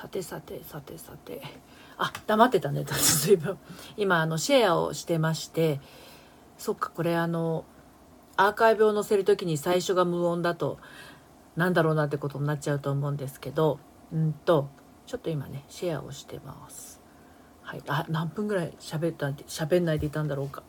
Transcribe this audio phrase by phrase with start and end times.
[0.00, 1.42] さてさてさてさて。
[1.96, 2.84] あ黙ってたね
[3.22, 3.58] 随分
[3.96, 5.80] 今あのシェアをしてまして。
[6.56, 7.64] そっかこれあの
[8.36, 10.78] アーカイブを載せる時に最初が無音だと
[11.56, 13.78] なんだろうなってことになっちゃうと思うんですけど。
[14.12, 14.68] うんと
[15.06, 17.00] ちょっと今ねシェアをしてます。
[17.62, 17.82] はい。
[17.88, 20.62] あ何分ぐらい喋った喋んないでいたんだろうか。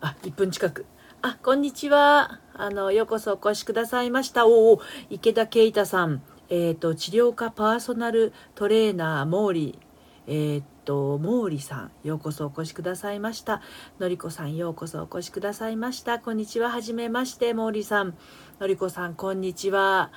[0.00, 0.86] あ1分近く。
[1.22, 2.40] あこんにちは。
[2.54, 4.46] あのようこそお越しくださいました。
[4.46, 4.80] おお
[5.10, 6.22] 池田圭太さん。
[6.52, 9.78] えっ、ー、と治療科パーソナルトレーナー毛利
[10.26, 13.62] えー、っと毛利さんようこそお越しくださいました。
[13.98, 16.18] のりこさんようこそお越しくださいました。
[16.18, 16.68] こんにちは。
[16.68, 18.14] はじめまして毛利さん。
[18.60, 20.10] のりこさんこんにちは。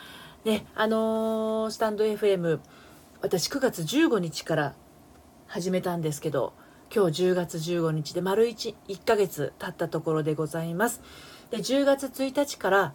[0.43, 2.59] ねあのー、スタンド FM
[3.21, 4.75] 私9月15日から
[5.47, 6.51] 始めたんですけど
[6.93, 11.01] 今日10月15日で丸 1, 1ヶ月経ったところでございます。
[11.49, 12.93] で10月1日から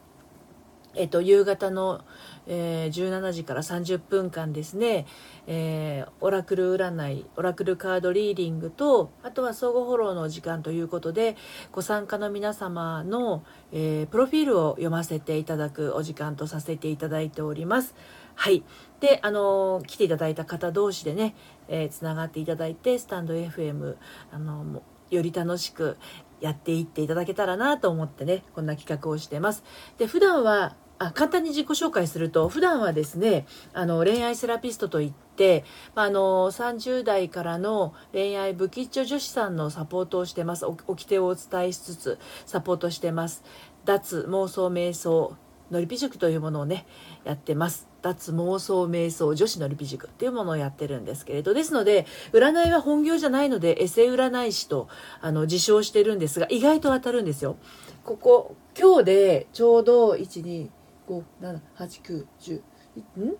[0.95, 2.05] えっと、夕方の、
[2.47, 5.07] えー、17時から30分間ですね、
[5.47, 11.37] えー、オラクル占いオラクルカードリーディングとあとは相互フォローの時間ということで
[11.71, 17.95] ご参加の皆様の、えー、プロフィールを読ませていただくお時間とさせていただいております。
[18.35, 18.65] はい。
[19.01, 21.35] で、あの来ていただいた方同士でね、
[21.69, 23.97] えー、つながっていただいて、スタンド FM、
[24.33, 25.97] あのより楽しく
[26.41, 29.63] やっていっていただけたらなと思ってね、こんな企画をしてます。
[29.99, 40.67] で、普段は、あ簡単に自己紹介すると普段はですねあの恋愛セラピストといって、まあ、の30代からの恋愛不吉祥女子さんのサポートをしてます。
[40.67, 43.43] 掟をお伝えしつつサポートしてます。
[43.87, 45.37] 脱妄想瞑想
[45.71, 46.87] のりぴ塾というものをね
[47.25, 47.90] やってます。
[48.03, 54.89] 脱妄想瞑想女子のルピ塾っていうものをやってるんですけれどですので占いは本業じゃないのでエセ占い師と
[55.21, 57.57] あの自称してるんですが意外と当たるんですよ。
[58.05, 60.69] ここ今日でちょうど12
[61.11, 62.61] 57891
[63.19, 63.37] ん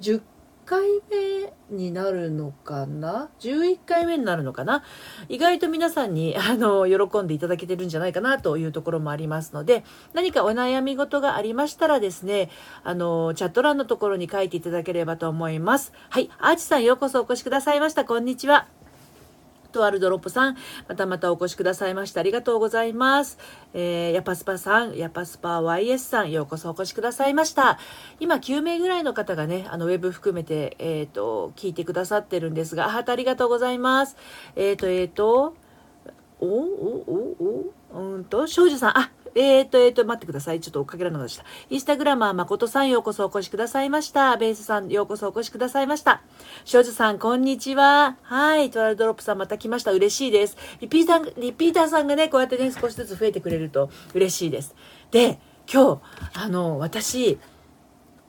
[0.00, 0.22] ？10
[0.68, 4.84] 回目になるのかな？11回目になるのかな？
[5.30, 12.50] 意外と皆さんに あの喜んでいただけてるんじゃないかなというところもありますので何かお悩み事がありましたらですね
[12.84, 15.94] あのチャット欄のところに書いていただければと思います。
[16.10, 18.04] はいアーチさんようこそお越しくださいました。
[18.04, 18.77] こんにちは。
[19.72, 20.56] とあるドロップさん、
[20.88, 23.38] またまたお越しくださいましてありがとうございます。
[23.74, 27.78] えー、ヤパスパさん、ヤパスパ YS さん、ようこそお越しくださいました。
[28.20, 34.16] 今、9名ぐらいの方がね、あの、ウェブ含めて、えっ、ー、と、聞いてくださってるんですが、あ、ありがとうございます。
[34.56, 35.54] えっ、ー、と、えっ、と、
[36.40, 36.54] おお
[37.06, 40.60] おおうんと、少女さん、あ、えっ、と、えっ、と、待ってください。
[40.60, 41.44] ちょっと追っかけられなかった。
[41.70, 44.36] インスタグラマー、誠さん、ようこそお越しくださいました。
[44.36, 46.22] ベースさん、ようこそお越しくださいました。
[46.64, 48.16] 少女さん、こんにちは。
[48.22, 48.70] はい。
[48.70, 49.92] トラルドロップさん、また来ました。
[49.92, 50.56] 嬉しいです。
[50.80, 54.74] リピーター、リピーターさんがね、こうやってね、少しずつ増えてくれると嬉しいです。
[55.10, 55.38] で、
[55.72, 56.00] 今日、
[56.34, 57.38] あの、私、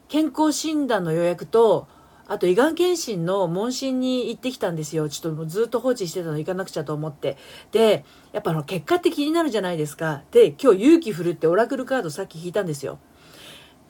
[0.10, 1.88] 健康診断の予約と、
[2.30, 5.10] あと胃がん検診の問診に行ってきたんですよ。
[5.10, 7.38] ちょっともうずっと放置してたの行かなくちゃと思って。
[7.72, 10.22] で、やっぱあの結果って気になるじゃないですか。
[10.30, 13.00] で、今日勇気振るってオラクルカードさっき引いたんですよ。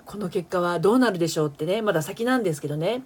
[0.06, 3.04] この結果はどうなるでしょうってね、まだ先なんですけどね。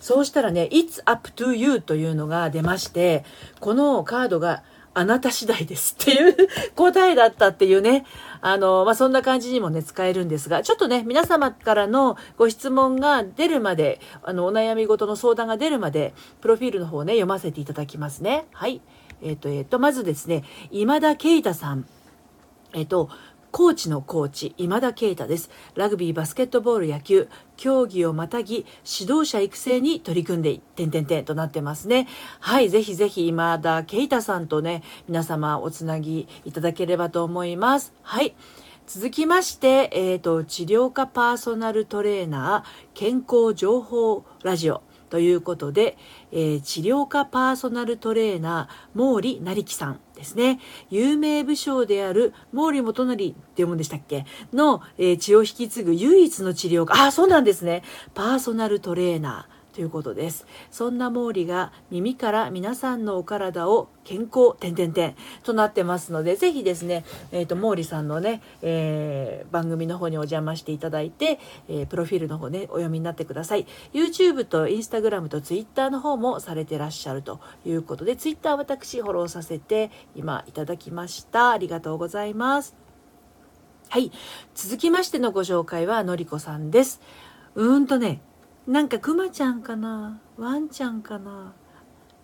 [0.00, 3.24] そうしたらね、It's up to you というのが出まして、
[3.60, 4.64] このカードが
[4.94, 6.36] あなた次第ですっていう
[6.74, 8.04] 答えだったっていうね。
[8.44, 18.46] あの、まあ、そんな感じにもね、使えるんですが、ちょっとね、皆様からのご質問が出るまで、あの、お悩み事の相談が出るまで、プロフィールの方ね、読ませていただきますね。
[18.52, 18.82] はい。
[19.22, 20.42] えっ、ー、と、えっ、ー、と、まずですね、
[20.72, 21.86] 今田啓太さん。
[22.74, 23.10] えっ、ー、と、
[23.52, 25.50] コーチのコーチ、今田啓太です。
[25.74, 27.28] ラグビー、バスケットボール、野球、
[27.58, 28.64] 競技をまたぎ、
[28.98, 32.08] 指導者育成に取り組んで、てんてんてんとなってますね。
[32.40, 37.92] はい、ぜひぜひ今田啓太さんとね、皆様おつなぎいただければと思います。
[38.00, 38.34] はい。
[38.86, 44.82] 続きまして、えっ、ー、と、治療科パーソナルトレーナー、健康情報ラジオ。
[45.12, 45.98] ということで、
[46.30, 50.58] えー、治療科パーソナルトレーナー、毛利成樹さんですね。
[50.88, 54.24] 有名武将である毛利元就って読むんでしたっけ？
[54.54, 56.94] の、えー、血を引き継ぐ唯一の治療科。
[56.94, 57.82] あ、そうなんですね。
[58.14, 59.51] パーソナルトレーナー。
[59.72, 60.46] ということです。
[60.70, 71.38] そんな毛利が耳から皆さんのお体を健康、点々点となってますので、ぜひですね、えっ、ー、と、毛利さんのね、えー、番組の方にお邪魔していただいて、
[71.68, 73.66] えー、プロフィールの方ね、お読みになってください。
[73.92, 81.50] YouTube と Instagram と Twitter の方もされてらっしゃるということで、Twitter 私フォローさせて今いただきました。
[81.50, 82.76] ありがとうございます。
[83.88, 84.10] はい。
[84.54, 87.00] 続きましてのご紹介はのりこさんです。
[87.54, 88.22] うーんとね、
[88.66, 90.20] なんかクマちゃんかな？
[90.36, 91.52] ワンちゃんかな？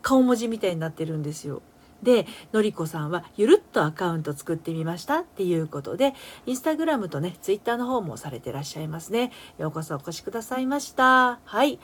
[0.03, 1.63] 顔文字みたいになってるんですよ。
[2.03, 6.15] で、のりこさんはゆるっとアカウント作ってみましたっていうことで、
[6.47, 9.33] インスタグラムとね、ツイッターの方もされてらっしゃいますね。
[9.59, 11.41] ようこそお越しくださいました。
[11.45, 11.81] はい。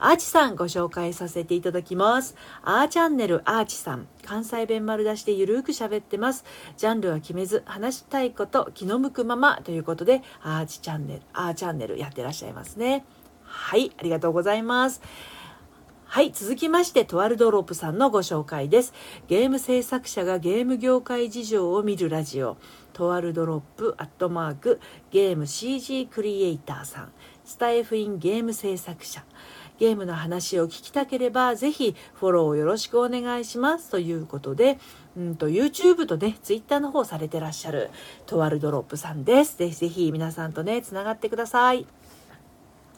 [0.00, 2.36] アーチさんご紹介させていただきます。
[2.62, 4.06] アーチャンネルアーチさん。
[4.24, 6.44] 関西弁丸出しでゆるーく喋ってます。
[6.76, 13.04] ジャンルは決めず、話したいこと、気の向くままということで、アーチチャンネル、アーチャンネルやってらっしゃいますね。
[13.48, 15.02] はい、ありがとうございます。
[16.04, 18.94] はい、続きまして、トワルドロープさんのご紹介です。
[19.28, 22.56] ゲーム制作者がゲーム業界事情を見るラジオ。
[22.94, 24.80] トワルドロップアットマーク
[25.10, 27.12] ゲーム CG クリエイターさん。
[27.44, 29.22] スタイフインゲーム制作者。
[29.78, 33.90] ゲームの話を聞きたければ、ぜひフォローをよろしくお願いします。
[33.90, 34.78] ということで、
[35.16, 37.90] うんと、YouTube とね、Twitter の方されてらっしゃる、
[38.26, 39.58] トワルドロップさんです。
[39.58, 41.86] ぜひぜひ皆さんとね、つながってください。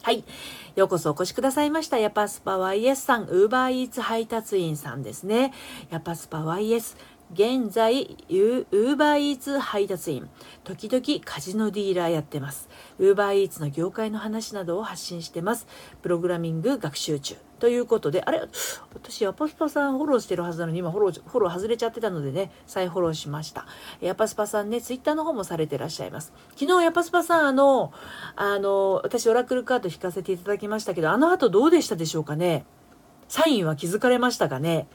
[0.03, 0.23] はい。
[0.75, 1.99] ようこそお越しくださいました。
[1.99, 5.53] ヤパスパ YS さん、ウーバーイーツ配達員さんですね。
[5.91, 6.97] ヤパスパ YS。
[7.33, 10.29] 現在、ウーバーイーツ配達員、
[10.63, 12.67] 時々カジノディーラーやってます。
[12.97, 15.67] ウーバーイーツの業界の話などを発信してます。
[16.01, 17.35] プログラミング学習中。
[17.61, 18.41] ということで、あれ？
[18.95, 23.67] 私、ヤパスパさんフォローしてるはずなのに、今フォロー、フォロー外れちゃってたのでね、再フォローしました。
[24.01, 26.33] ヤパスパさんね、ツイッターの方もされてらっしゃいます。
[26.57, 27.93] 昨日、ヤパスパさん、あの、
[28.35, 32.65] あの、私、オラクルカード引かせていただきましたけど、あの後どうでしたでしょうかね？
[33.27, 34.87] サインは気づかれましたかね？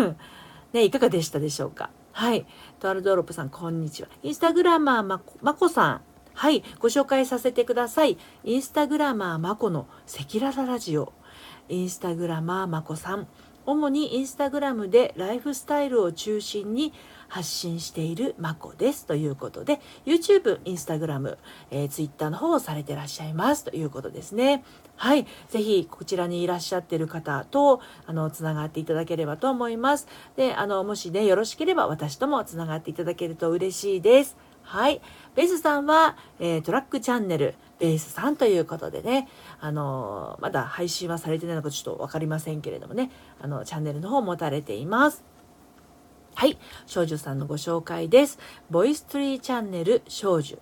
[0.72, 1.90] ね、いかがでしたでしょうか？
[2.12, 2.46] はい。
[2.80, 4.08] トアルドロップさん、こんにちは。
[4.22, 6.00] インスタグラマーま、まこさん。
[6.32, 6.62] はい。
[6.78, 8.16] ご紹介させてください。
[8.44, 11.12] インスタグラマーまこの赤裸々ラジオ。
[11.68, 13.26] インスタグラマーまこさん。
[13.66, 16.94] 主にインスタグラムでライフスタイルを中心に
[17.28, 21.36] 発信しているまこですということで YouTube、Instagram、
[21.70, 24.64] えー、Twitter の方をされてらっしゃいますということですね。
[24.96, 25.26] はい。
[25.50, 30.08] ぜひこちらにいらっしゃってる方とあのつながっていただければと思います。
[30.36, 34.36] で、あのもしねよろしければ私ともつながっていただけると嬉しいです。
[34.62, 35.00] はい。
[35.34, 39.28] ベースさんは、えー、トラックチャンネル、ベースさんということでね、
[39.60, 43.10] あの、まだ配信はされてないのかちょっと分かりませんけれどもね、
[43.40, 45.24] あの、チャンネルの方持たれています。
[46.34, 46.56] はい。
[46.86, 48.38] 少女さんのご紹介です。
[48.70, 50.58] ボイストリーチャンネル少女。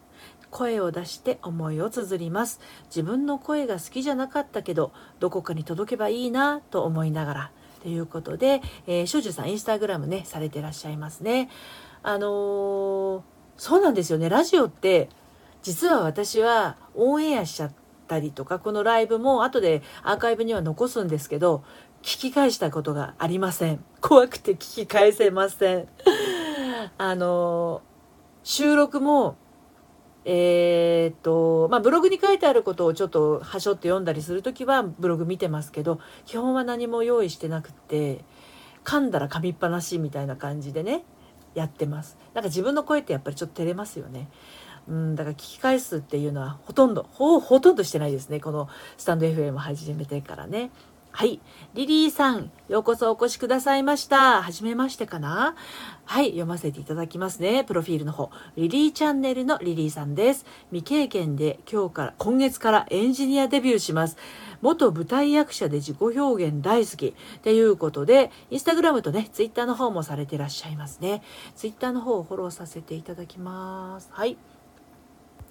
[0.51, 2.61] 声を出して思いを綴ります。
[2.87, 7.51] 自分の声が好きじゃなかったけど、どこかに届けばいいなと思いながら。
[7.83, 11.51] ということで、えー、少女さんインスタグラムね、されてらっしゃいますね。
[12.03, 13.23] あのー、
[13.59, 14.29] そうなんですよね。
[14.29, 15.11] ラジオって、
[15.63, 17.73] 実は私はオンエアしちゃっ
[18.07, 21.65] たりとか、このライブも後でアーカイブには残すんですけど、
[22.03, 23.85] 聞き返したことがありません。
[24.01, 25.89] 怖くて聞き返せません。
[26.99, 27.83] あの、
[28.45, 29.37] 収録も、
[30.25, 38.25] えー、っと、まあ、ブログに書いてあることをちょっとはしょって読んだりするときはブログ見てますけど、基本は何も用意してなくて、
[38.85, 41.05] 噛んだら噛みっぱなしみたいな感じでね、
[41.55, 42.19] やってます。
[42.35, 44.29] なんか自分の声ってやっぱりちょっと照れますよね。
[44.89, 48.41] うん、だから聞き返すっていうのはほとんど、ほ、ほとんどしてないですね。
[48.41, 50.71] このスタンド FM 始めてからね。
[51.11, 51.41] はい。
[51.73, 54.43] リリーさん、ようこそお越しくださいました。
[54.43, 55.55] はじめましてかな？
[56.05, 56.27] はい。
[56.27, 57.65] 読ませていただきますね。
[57.65, 58.31] プロフィールの方。
[58.55, 60.45] リリーチャンネルのリリーさんです。
[60.73, 64.19] 未経験で今日から、今月からエンジニアデビューします。
[64.61, 67.07] 元舞台役者で自己表現大好き。
[67.07, 71.23] っていうことで、インスタグラムとね、ツイッターの方もされてらっしゃいますね。
[71.55, 74.11] ツイッターの方をフォローさせていただきます。
[74.13, 74.37] はい。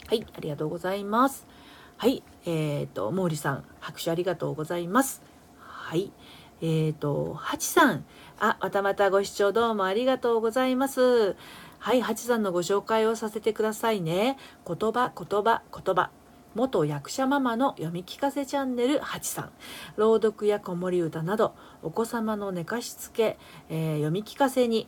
[0.08, 0.24] はい。
[0.38, 1.48] ありがとうございます。
[1.98, 2.22] はい。
[2.46, 5.24] えっ、ー、と、毛利さん、拍手ありがとうございます。
[5.58, 6.12] はい。
[6.62, 8.06] えっ、ー、と、ハチさん。
[8.40, 11.36] あ、またまたご視聴どうもありがとうございます。
[11.80, 14.38] はい、ハチさんのご紹介をさせてくださいね。
[14.68, 16.12] 言葉、言葉、言葉。
[16.54, 19.50] 元役者ママの読み聞かせチャンネルハチさん。
[19.98, 24.88] 朗読や子守歌など、お子様の寝かしつけ、えー、読み聞かせに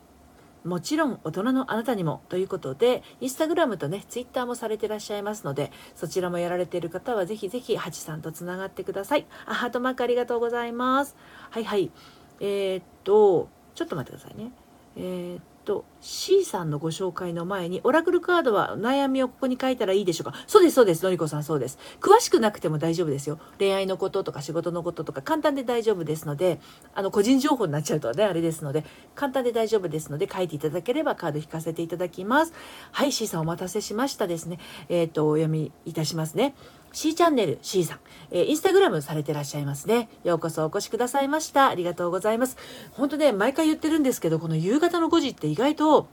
[0.67, 9.25] もちろん大人のあなたにもということで、インスタグラムとね、ツイッターもされてらっしゃいますので、そちらもやられている方はぜひぜひ、ハチさんとつながってください。
[9.45, 11.15] あ、ハートマークありがとうございます。
[11.49, 11.91] はいはい。
[12.39, 14.51] えー、っと、ちょっと待ってくださいね。
[14.95, 20.33] えー、っと C さんのご紹介の前にオラクルカードは悩みをここに書いたらいいでしょうか？
[20.47, 21.03] そうですそうです。
[21.03, 21.77] のりこさんそうです。
[21.99, 23.37] 詳しくなくても大丈夫ですよ。
[23.59, 26.61] 恋愛のこととか仕事のこととか簡単で大丈夫ですので
[26.95, 32.53] あの個人情報になっちゃうとねあれですので簡単で大丈夫ですので書いていただければカード引かせていただきます。
[32.93, 34.59] はい C さんお待たせしましたですね。
[34.87, 36.55] えっ、ー、とお読みいたしますね。
[36.93, 37.99] C チャンネル C さん、
[38.31, 40.09] えー、インスタグラムされてらっしゃいますね。
[40.23, 41.67] ようこそお越しくださいました。
[41.67, 42.57] ありがとうございます。
[42.93, 46.07] 本当ね、毎回言ってるんですけど、この夕方の5時って外と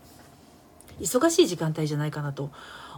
[1.00, 2.50] 忙しい時間帯じゃないかなと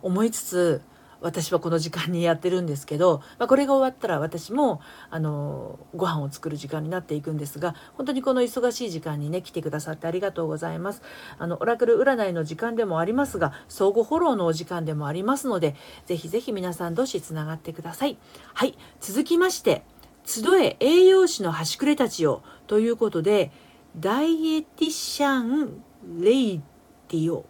[0.02, 0.82] 思いつつ、
[1.22, 11.02] 私はこの時間にやってるんですけど、まあ、これが終わったら私もあのご飯を作る時間になっていくんですが本当にこの忙しい時間にね来てくださってありがとうございます。
[11.38, 15.74] あのオラクル占いの時間でもありますが相互フォローのお時間でもありますので
[16.04, 18.18] ぜひぜひ皆さん同士つながってください。
[18.52, 19.84] はい続きまして
[20.26, 23.52] 集え栄養士の端くれたちよということで、
[23.98, 25.82] Dietitian
[26.20, 27.46] Radio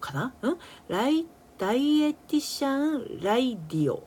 [0.00, 0.34] かな？
[0.42, 0.58] うん？
[0.88, 1.26] ライ
[1.58, 4.06] Dietitian Radio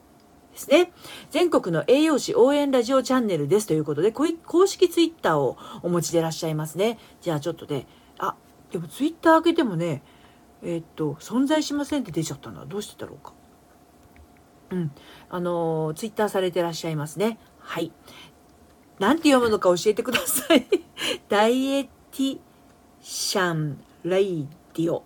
[0.51, 0.91] ですね。
[1.32, 7.00] 全国の栄養士応援ラジオチャンネルですということで、公式ツイッターをお持ちでいらっしゃいますね。
[7.22, 7.88] じゃあちょっとね、
[8.18, 8.36] あ、
[8.72, 10.03] でもツイッター開けてもね、
[10.62, 13.34] えー、っと、存在しませんって出ちゃったのはどうしてだろうか。
[14.72, 14.91] うん。
[15.29, 17.39] あの、ツイッターされてらっしゃいますね。
[17.60, 17.91] はい。
[19.00, 20.68] なんて読むのか教えてください。
[21.29, 25.03] Dietitian Radio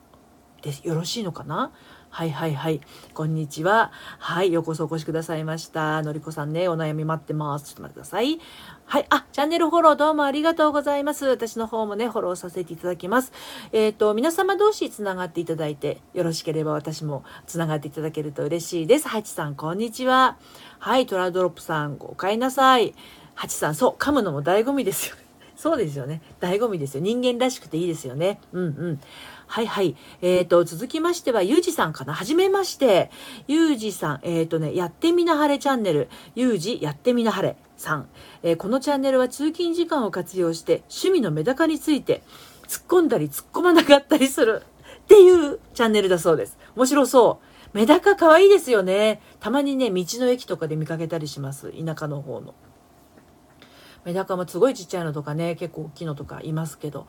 [0.61, 0.87] です。
[0.87, 1.71] よろしいのかな？
[2.09, 2.81] はいはいはい。
[3.13, 3.91] こんにちは。
[4.19, 4.53] はい。
[4.53, 6.01] ようこそお越しくださいました。
[6.03, 7.65] のりこさんね、お悩み待ってます。
[7.65, 8.39] ちょっと待ってください。
[8.85, 9.05] はい。
[9.09, 11.25] あ、チャンネルフォローどうもありがとうございます。
[11.25, 13.31] 私の方もね、フォローさせていただきます。
[13.71, 19.07] えっ、ー、と、皆様同士つながっていただいて、よろしければ私もつながっていただけると嬉しいです。
[19.07, 20.37] ハチさん、こんにちは。
[20.77, 21.07] はい。
[21.07, 22.93] トラドロップさん、お帰りなさい。
[23.33, 25.22] ハチさん、そう、噛むのも醍醐味ですよね。
[25.63, 26.21] そうですよね。
[26.41, 27.01] 醍醐味ですよ。
[27.01, 28.41] 人間らしくていいですよね。
[28.51, 28.99] うんうん。
[29.47, 29.95] はいはい。
[30.21, 32.13] えっ、ー、と、続きましては、ゆうじさんかな。
[32.13, 33.09] はじめまして。
[33.47, 36.09] ゆうじさん、えっ、ー、とね、やってみなはれチャンネル。
[36.35, 38.09] ゆうじやってみなはれさん。
[38.41, 42.23] えー、このチャンネルは通勤時間を活用して、趣味のメダカについて、
[42.67, 44.63] 突っ込んだり突っ込まなかったりする
[45.03, 46.57] っていうチャンネルだそうです。
[46.75, 47.39] 面白そ
[47.73, 47.77] う。
[47.77, 49.21] メダカ可愛いですよね。
[49.39, 51.71] たまにね、道の駅とかで見かけたりします。
[51.71, 52.53] 田舎の方の。
[54.05, 57.07] メダカもすごいちっちゃいのとかね、結構大きいのとかいますけど、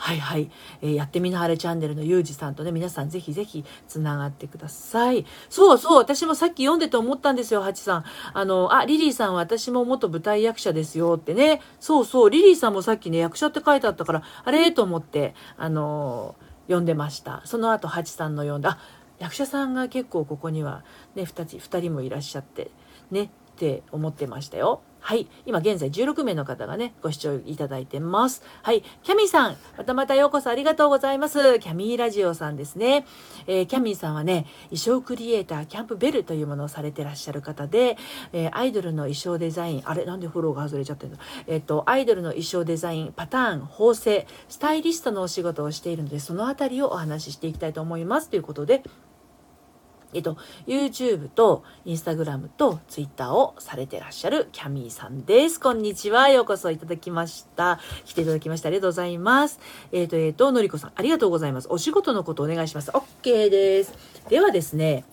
[0.00, 5.26] はいはい、えー、やってみなはれチャンネルのゆうじさんとね、皆さんぜひぜひつながってください。
[5.50, 8.04] そうそう、私もさっき読んでて思ったんですよ、ハチさん。
[8.32, 11.60] あの、あ、リリーさんは私も元舞台役者ですよってね。
[11.80, 17.42] そうそう、リリーさんもさっきね、役者って書いてあったから、あれと思って、あのー、読んでました。
[17.44, 18.78] その後、ハチさんの読んだ、
[19.18, 20.82] 役者さんが結構ここには
[21.14, 22.70] ね、2人、2人もいらっしゃって、
[23.10, 24.80] ね、って思ってましたよ。
[25.00, 25.26] はい。
[25.46, 28.42] 今現在16名の方がね、ご視聴いただいてます。
[28.62, 28.82] はい。
[29.02, 31.58] キャミーさん、またまたようこそありがとうございます。
[31.58, 33.06] キャミーラジオさんですね。
[33.46, 37.96] えー、キャミーさんはね、衣装クリエイター、キャンプベルというものをされてらっしゃる方で、
[38.32, 40.04] えー、アイドルの衣装デザイン、あれ？
[40.04, 41.18] なんでフォローが外れちゃってるの？
[41.46, 48.28] えっ、ー、と、アイドルの衣装デザイン、パターン、縫製、スタイリストのお仕事をしているので、そのあたりをお話ししていきたいと思います。
[48.28, 48.82] ということで、
[50.12, 50.36] えっと、
[50.66, 55.60] YouTube と Instagram と Twitter をされてらっしゃるキャミーさんです。
[55.60, 56.28] こんにちは。
[56.30, 57.78] ようこそいただきました。
[58.04, 59.60] 来ていただきましてありがとうございます。
[59.92, 61.68] えっ、と、えっ、と、のりこさん、ありがとうございます。
[61.70, 62.90] お仕事のことお願いします。
[62.90, 63.92] OK です。
[64.28, 65.04] ではですね、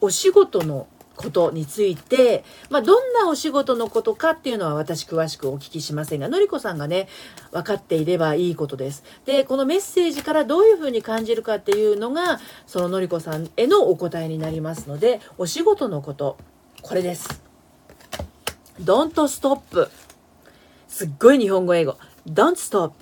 [0.00, 7.08] お仕事のことについて、まあ、どんなお仕事のことかっていうのは私詳しくお聞きしませんが、のりこさんがね、
[7.52, 9.04] 分かっていればいいことです。
[9.24, 16.36] で、このメッセージからどういうふうに感じるかっていうのが、そののりこさんへのお答えになりますので、お仕事のこと、
[16.82, 17.42] これです。
[18.80, 19.88] don't stop
[20.88, 21.96] すっごい日本語英語。
[22.28, 22.92] don't stop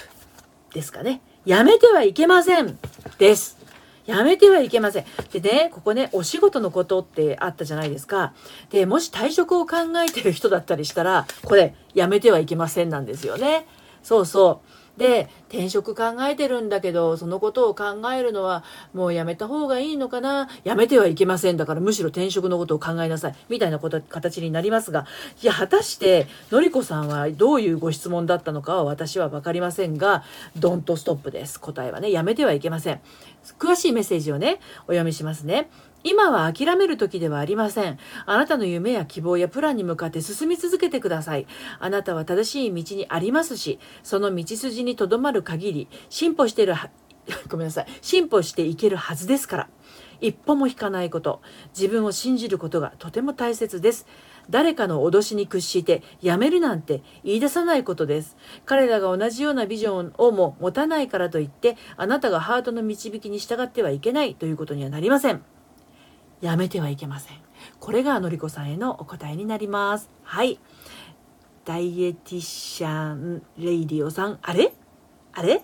[0.75, 1.21] ですかね。
[1.45, 2.79] やめてはいけません
[3.19, 3.62] です。
[4.07, 5.05] やめてはいけません。
[5.33, 8.35] でね、ここね、お仕事のことってあったじゃないですか。
[8.71, 13.67] で、もし退職を考えてる人だったりしたら、これ、やめてはいけませんなんですよね。
[14.03, 14.82] そうそう。
[14.97, 20.49] で、転職考えてるんだけど、そのことを考えるのはもうやめた方がいいのかな？
[20.65, 21.57] やめてはいけません。
[21.57, 23.35] だからむしろ転職のことを考えなさい。
[23.49, 25.07] みたいなこと形になりますが、
[25.43, 30.25] いや、果たして、のりこさんはどういうご質問だったのかは私は分かりませんが、
[30.57, 31.59] ドントストップです。
[31.59, 33.01] 答えはね、やめてはいけません。
[33.59, 35.71] 詳しいメッセージをね、お読みしますね。
[36.05, 37.99] 今は諦める時ではありません。
[38.27, 41.47] あなたの夢や希望やプランに向かって進み続けてください。
[41.79, 46.75] あなたは正しい道にありますし、その道筋にとどまる限り、進歩している
[47.49, 47.87] ごめんなさい。
[48.01, 49.69] 進歩していけるはずですから。
[50.21, 51.41] 一歩も引かないこと、
[51.77, 54.07] 自分を信じることがとても大切です。
[54.51, 58.37] 誰かの脅しに屈してやめるなんて言い出さないことです。
[58.65, 65.43] 彼らが同じようなビジョンをも持たないからといって、あなたがハートの導きに従ってはいけないということにはなりません。
[66.43, 67.39] やめてはいけません。
[67.79, 70.11] これがのりこさんへのお答えになります。
[70.25, 70.59] はい。
[71.65, 74.75] Dietitian Radio さん、あれ？
[75.33, 75.63] あれ？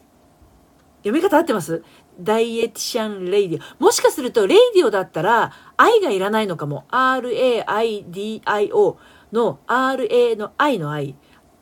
[0.99, 1.83] 読み方合ってます？
[2.21, 3.83] Dietitian Radio。
[3.83, 6.85] もしかすると、レイディオだったら、 I がいらないのかも。
[6.91, 7.67] R-A-I-D-I-O
[9.33, 11.17] の R-A の I の I。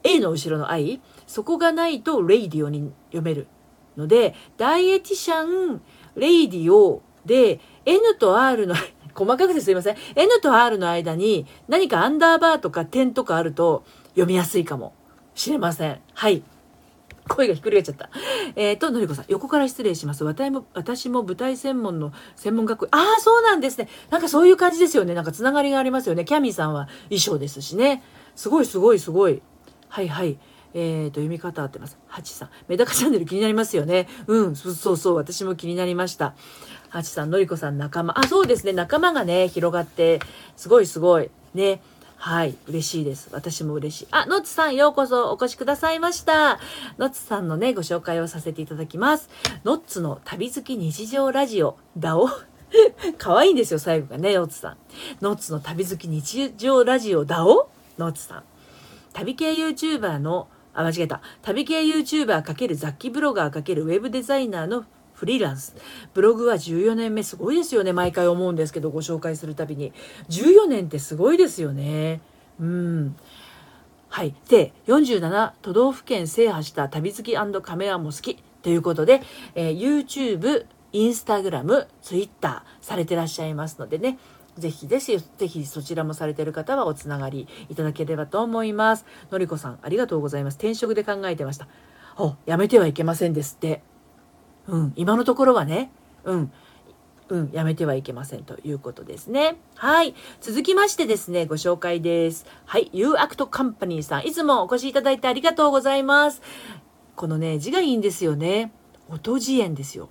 [0.05, 1.01] A の後ろの I。
[1.27, 3.47] そこがないと、レイディオに読める
[3.97, 5.81] ので、 Dietitian
[6.15, 8.75] Radio で、N と R の
[9.17, 9.97] 細かくてすいません。
[10.15, 14.93] N と R の間に何かアンダーバーとか点とかあると読みやすいかも
[15.35, 16.01] しれません。
[16.15, 16.43] はい。
[17.29, 18.11] 声がひっくり返っちゃった。
[18.55, 20.25] えっ、ー、と、のりこさん、横から失礼します。
[20.25, 22.89] 私も、私も舞台専門の専門学校。
[22.93, 23.89] ああ、そうなんですね。
[24.11, 25.15] なんかそういう感じですよね。
[25.15, 26.25] なんかつながりがありますよね。
[26.25, 28.03] キャミーさんは衣装ですしね。
[28.37, 29.43] すごいすごいすごい。
[29.89, 30.39] はいはい。
[30.75, 31.99] えー、と、読み方合ってます。
[32.07, 32.51] ハチさん。
[32.69, 34.09] メダカチャンネル気になりますよね。
[34.27, 35.15] うん、そうそうそう。
[35.15, 36.35] 私も気になりました。
[36.97, 38.19] ハチさん、のりこさん仲間。
[38.19, 38.73] あ、そうですね。
[38.73, 40.19] 仲間がね、広がって、
[40.57, 41.29] すごいすごい。
[41.55, 41.83] ね。
[42.17, 42.57] はい。
[42.69, 43.29] 嬉しいです。
[43.33, 44.09] 私も嬉しい。
[44.13, 46.59] あ、ノッツさん、ようこそお越しくださいました。
[46.97, 49.29] ノッツさんのね、ご紹介をさせていただきます。
[49.63, 52.31] ノッツの旅好き日常ラジオ、ダオ。
[53.19, 54.77] 可愛いんですよ、最後がね、ノッツさん。
[55.21, 58.43] ノッツの旅好き日常ラジオ、ダオノッツさん。
[59.13, 61.21] 旅系 YouTuber の、あ、間違えた。
[61.43, 65.75] 旅系 YouTuber× 雑記ブロガー×ウェブデザイナーのフリーランス。
[66.15, 67.93] ブログは14年目、すごいですよね。
[67.93, 69.93] 毎回思うんですけど、ご紹介するたびに。
[70.29, 72.21] 14年ってすごいですよね。
[72.61, 73.17] うん。
[74.09, 74.35] はい。
[74.49, 79.23] で、47都道府県制覇した旅好きカメラも好きということで、
[79.55, 84.19] えー、YouTube、Instagram、Twitter されてらっしゃいますのでね、
[84.59, 89.07] ぜひぜひ、ぜひそちらもされてる方はおつながりいただければと思います。
[89.31, 90.55] のりこさん、ありがとうございます。
[90.55, 91.69] 転職で考えてました。
[92.19, 93.83] お、やめてはいけませんですって。
[94.69, 95.91] うん、今のところはね、
[96.25, 96.53] うん、
[97.29, 99.57] うん、やめてはいけませんということですね。
[99.75, 100.15] はい。
[100.41, 102.47] 続きましてですね、ご紹介です。
[102.65, 102.91] はい。
[102.93, 106.41] ユーアクトカンパニーさん、いつもお越しいただいてありがとうございます。
[107.17, 108.73] このね、字がいいんですよね。
[109.09, 110.09] 音辞苑ですよ。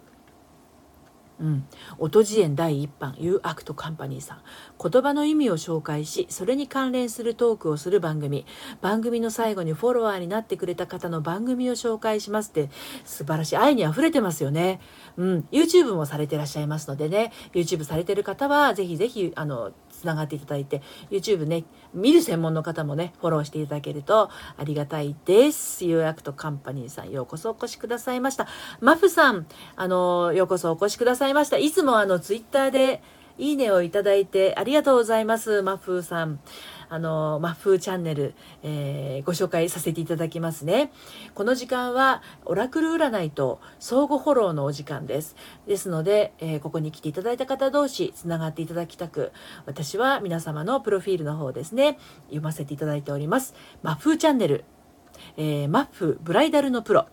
[1.40, 4.42] うん、音辞苑第1版 U アクトカンパニーさん。
[4.82, 8.46] 言葉の意味を紹介しそれに関連するトークをする番組。
[8.82, 12.70] 番組の最後にフォロワーになってくれた方の番組を紹介しますって
[13.04, 13.58] 素晴らしい。
[13.58, 14.80] 愛に溢れてますよね、
[15.18, 17.32] うん、YouTube もされてらっしゃいますのでね。
[17.54, 25.86] YouTube されてる方はぜひぜひあのつながっていただいて、YouTube ね、見る専門の方もね、フォローしていただけるとありがたいです。
[25.86, 28.48] 有約とカンパニーさん、ようこそお越しくださいました。
[28.80, 31.58] マフさん、あの、ようこそお越しくださいました。
[31.58, 33.02] いつもあの、Twitter で、
[33.38, 36.40] いいねをいただいてありがとうございます、マフーさん。
[36.90, 40.92] あの、マフーチャンネル、えー、ご紹介させていただきますね。
[41.34, 45.36] この時間は、オラクル占いと相互フォローのお時間です。
[45.68, 49.32] ですので、えー、ここに来ていただいた方同士、つながっていただきたく、
[49.66, 53.56] 私は皆様のプロフィールの方ですね、読ませていただいております。
[53.84, 54.66] マフーチャンネル、
[55.38, 57.08] えー、マッフブライダルのプロ、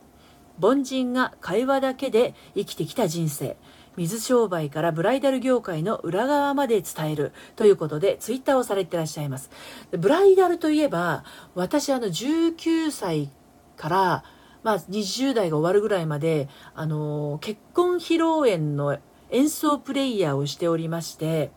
[0.60, 3.56] 凡人が会話だけで生きてきた人生。
[3.96, 9.50] 水商売からブライダル業界の裏側まで伝えるということでツイッターをされてらっしゃいます。
[9.90, 11.24] ブライダルといえば
[11.54, 13.30] 私あの19歳
[13.76, 14.24] から
[14.62, 18.98] まあ20代が終わるぐらいまであの結婚披露宴の
[19.30, 21.50] 演奏プレイヤーをしておりまして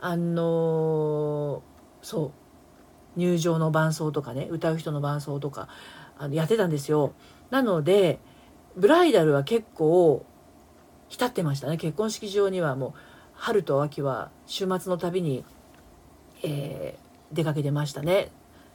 [0.00, 1.62] あの
[2.02, 2.32] そ
[3.16, 5.68] う入場の伴奏とかね歌う人の伴奏とか
[6.18, 7.12] あのやってたんですよ。
[7.50, 8.18] なので
[8.76, 10.24] ブライダルは結構
[11.08, 12.92] 浸ってましたね結婚式場にはもう
[13.34, 15.44] 春と秋は週末のたびに、
[16.42, 18.30] えー、出かけてましたね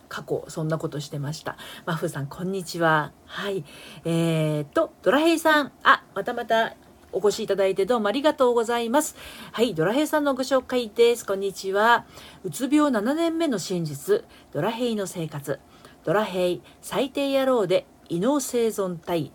[0.08, 3.64] 過去そんなことしてましたマフさんこんにちははい
[4.06, 6.76] えー、っとドラヘイさんあまたまた
[7.14, 9.16] お越しいただいてどうもありがとうございます。
[9.52, 11.26] はい、ドラヘイさんのご紹介です。
[11.26, 12.06] こんにちは。
[12.44, 15.60] うつ病7年目の真実、ドラヘイの生活。
[16.06, 19.32] ドラヘイ、最低野郎で異能生存体。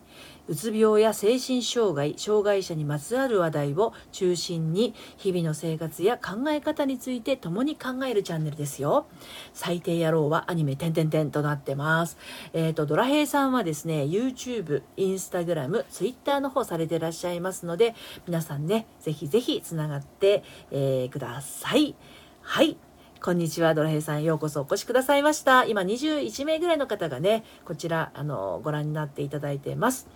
[0.49, 9.07] うつ病や精神障害障害者にまつわる話題を中心に日々の生活や考え方について共に考えるチャンネルですよ
[9.55, 12.17] 最低野郎はアニメてんてんてんとなってます
[12.53, 17.95] えっ、ー、とドラヘイさんはですね YouTube インスタグラム Twitter の方されていらっしゃいますので
[18.27, 21.95] 皆さんねぜひぜひつながって、えー、ください
[22.43, 22.77] はい
[23.23, 24.23] こんにちは、ドラヘイさん。
[24.23, 25.65] ようこそお越しくださいました。
[25.65, 30.07] 今、21名ぐらいの方がね、こちら、あの、ご覧になっていただいてます。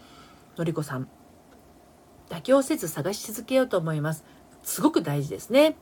[0.56, 1.08] のりこさん。
[2.28, 4.24] 妥協せず探し続けようと思います。
[4.62, 5.76] すごく大事ですね。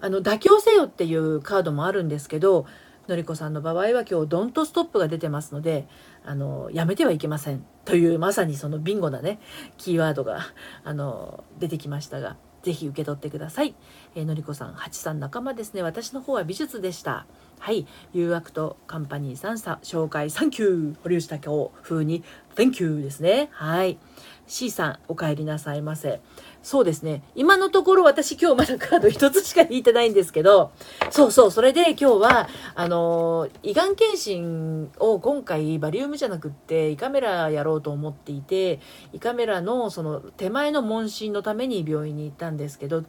[0.00, 2.66] あの妥協せよっていうカードもあるんですけど
[3.06, 5.86] のりこさんの場合は今日ドントストップが出てますので
[6.24, 9.38] あのやめてはいけませんというまさにそのビンゴなね
[9.78, 10.40] キーワードが
[10.82, 12.36] あの出てきましたが。
[12.62, 13.74] ぜひ受け取ってください。
[14.14, 15.82] えー、のりこさん、八さん仲間ですね。
[15.82, 17.26] 私の方は美術でした。
[17.58, 17.86] はい。
[18.12, 22.24] 誘惑とカンパニーさんさ紹介、サンキュー堀内武雄風に、
[22.56, 23.48] Thank you ですね。
[23.52, 23.98] はい。
[24.46, 26.20] C さん、お帰りなさいませ。
[26.62, 27.22] そうですね。
[27.34, 30.70] 今のところ私今日まだカード一つしか引いてないんですけど、
[31.10, 38.78] そうそう、それで今日は、あの胃がん検診を今回バリウムじゃなくって胃カメラやろうと思っていて、
[39.12, 43.04] 胃カメラのその手前の問診のために病院に行ったんですけど、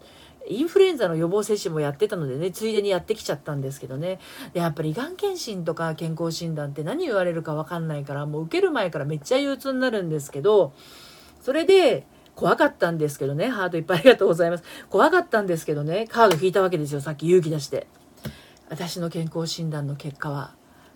[0.49, 4.19] インフルエンザの予防接種もやってたのでね、ついでにやってきちゃったんですけどね。
[4.53, 10.73] で、やっぱり胃がん検診とか健康診断って何言われるかわかんないから、もう受ける前からめっちゃ憂鬱になるんですけど、
[11.41, 14.63] それで、怖かったんですけどね、ハートいっぱいありがとうございます。
[14.89, 17.87] 怖かったんですけどね、カード引いたわけですよ、さっき勇気出して。
[18.69, 20.55] 私の健康診断の結果は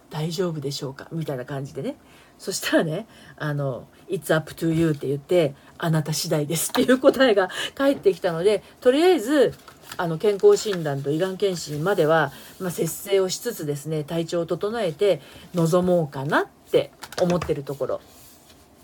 [0.09, 1.07] 大丈夫でしょうか？
[1.11, 1.95] みたいな感じでね。
[2.39, 9.53] そしたらね、あの、It's up to you って言って、あなた次第ですっていう答えが返ってきたので、とりあえず、
[9.97, 15.19] あの、健康診断と胃がん検診までは、まあ、節制をしつつですね、体調を整えて
[15.55, 18.01] 臨もうかなって思ってるところ。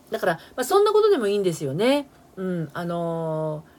[0.10, 2.08] だから、まあ、そんなことでもいいんですよね。
[2.38, 3.74] うん、あのー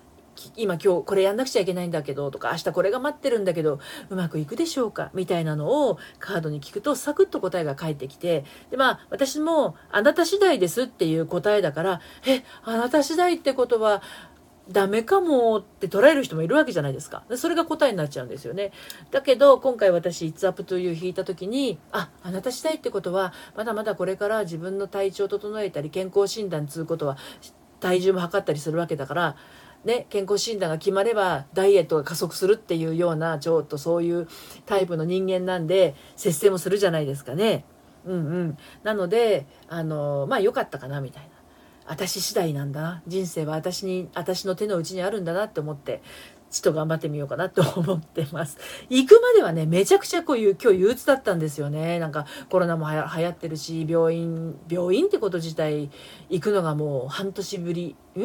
[0.56, 3.78] 今今日これやんなくちゃいけないんだけどとか明日これが待ってるんだけど
[4.10, 5.12] うまくいくでしょうか？
[5.14, 14.02] みたいなのをカードに聞くとサクッと答えが返ってきてでまあ私もあなた次第ですっていう答えだからえあなた次第ってことは
[14.68, 17.22] ダメかもって捉える人もいるわけじゃないですか。
[17.36, 18.72] それが答えになっちゃうんですよね。
[19.10, 27.18] だけど、今回私、It's Up to You 引いた時に、あ、あなた次第ってことは、まだまだこれから自分の体調を整えたり、健康診断つうことは、
[27.84, 29.36] 体重も測ったりするわけだから、
[29.84, 34.26] ね、健康診断が決まればダイエットが加速するっていうようなちょっとそういう
[34.64, 37.66] タイプの人間なんで節制もするじゃないですかね。
[38.06, 41.28] うんうん、なのであのまあ良かったかなみたいな。
[41.86, 43.02] 私次第なんだな。
[43.06, 46.00] 人生は私に私の手の内にあるんだなって思って
[46.54, 48.58] ちょっと頑張ってみようかなと思ってます。
[48.88, 51.98] 行くまではね、めちゃくちゃこういう、今日憂鬱だったんですよね。
[51.98, 55.90] なんかコロナもは流行ってるし、病院、病院ってこと自体
[56.30, 58.22] 行くのがもう半年ぶり、ん？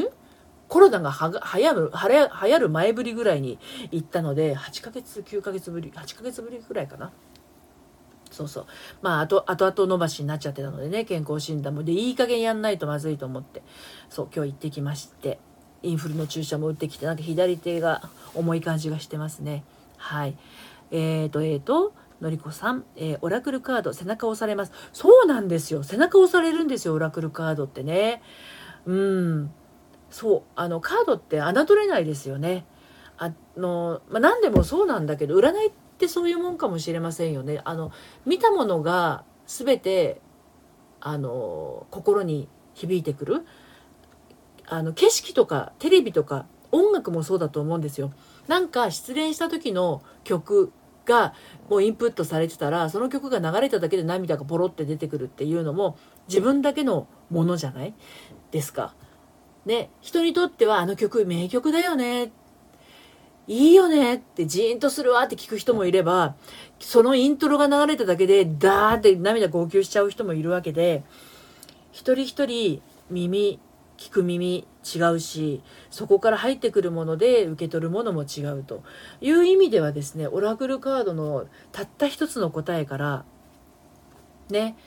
[0.67, 3.57] コロナがは流行る、流行る前ぶりぐらいに
[3.89, 7.11] 行ったので、8ヶ月、9ヶ月ぶり、8ヶ月ぶりぐらいかな。
[8.29, 8.65] そうそう。
[9.01, 11.81] まあ、あと、後々伸ばしになっちゃってたのでね、健康診断も。
[11.81, 13.63] で、いい加減やんないとまずいと思って、
[14.09, 15.39] そう、今日行ってきまして、
[15.83, 19.63] インフルの注射も打ってきて、なんか左手が重い感じがしてますね。
[19.97, 20.37] はい。
[20.91, 24.71] えーと、えーと、のりこさん、えー、オラクルカード、背中押されます。
[24.91, 25.83] そうなんですよ。
[25.83, 28.21] 背中押されるんですよ、オラクルカードってね。
[28.85, 29.51] うん。
[30.09, 32.65] そうあのカードって侮れないですよね。
[33.17, 37.61] あの、まあ、何でもそうなんだけど占いってそういうもんかもしれませんよね。
[37.63, 37.91] あの
[38.25, 40.21] 見たものが全て
[41.01, 43.45] あの心に響いてくる
[44.69, 48.11] あの景色とかテレビとか音楽もそうだと思うんですよ。
[48.47, 50.71] なんか失恋した時の曲
[51.05, 51.33] が
[51.69, 57.93] もうインプットされてたらその曲が流れただけで涙がポロって出てくるっていうのも自分だけのものじゃない
[58.51, 58.93] ですか。
[59.65, 62.31] ね、人にとってはあの曲名曲だよね。
[63.47, 66.35] いいよねってジーンとするわって聞く人もいれば、
[66.79, 71.03] そのイントロが流れただけでダーって涙号泣しちゃう人もいるわけで、
[71.91, 73.59] 一人一人耳、
[73.99, 78.81] 聞く耳違うし、そこから入ってくるもので受け取るものも違うと
[79.19, 83.25] いう意味ではですね、オラクルカードのたった一つの答えから、
[84.49, 84.77] ね、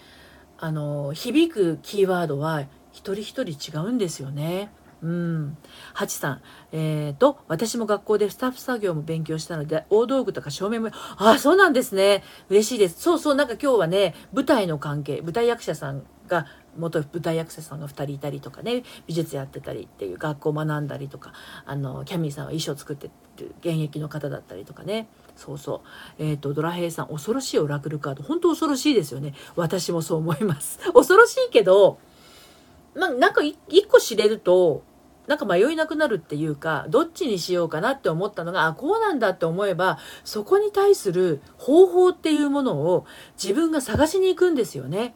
[0.59, 4.73] あの、響くキーワードは一人一人違うんですよね。
[5.03, 5.57] うん。
[5.93, 6.43] ハチさん。
[6.71, 12.23] えっ、ー、と、私も学校でスタッフ作業も勉強したので、大道具とか照明も、あ、そうなんですね。
[12.49, 13.03] 嬉しいです。
[13.03, 21.33] そうそう、なんか今日はね、舞台の関係、舞台役者さんが、元舞台役者さんが2人いたりとかね、美術やってたりっていう学校を学んだりとか、
[21.67, 25.07] あの、キャミーさんは衣装作ってる現役の方だったりとかね。
[25.37, 25.83] そうそ
[26.19, 26.23] う。
[26.23, 28.23] えっ、ー、と、ドラヘイさん、恐ろしいオラクルカード。
[28.23, 29.35] 本当恐ろしいですよね。
[29.57, 30.79] 私もそう思います。
[30.93, 31.99] 恐ろしいけど、
[32.95, 34.83] まあ、なんか一個知れると、
[35.27, 43.07] なんか迷いなくなるっていうか、どっちにしようかなって思ったのが、あ、こうなんだって思えば、そこに対する方法っていうものを
[43.41, 45.15] 自分が探しに行くんですよね。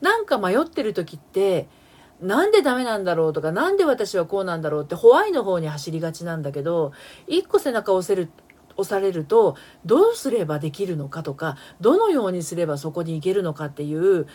[0.00, 1.68] なんか迷ってる時って、
[2.20, 6.92] なんでダメなんだろうとか、なんで私はこうなんだろうって、ホワイの方に走りがちなんだけど、
[7.26, 8.30] 一個背中を押せる、
[8.76, 14.26] 押されると、どうすればできるのかとか、どのようにすればそこに行けるのかっていう、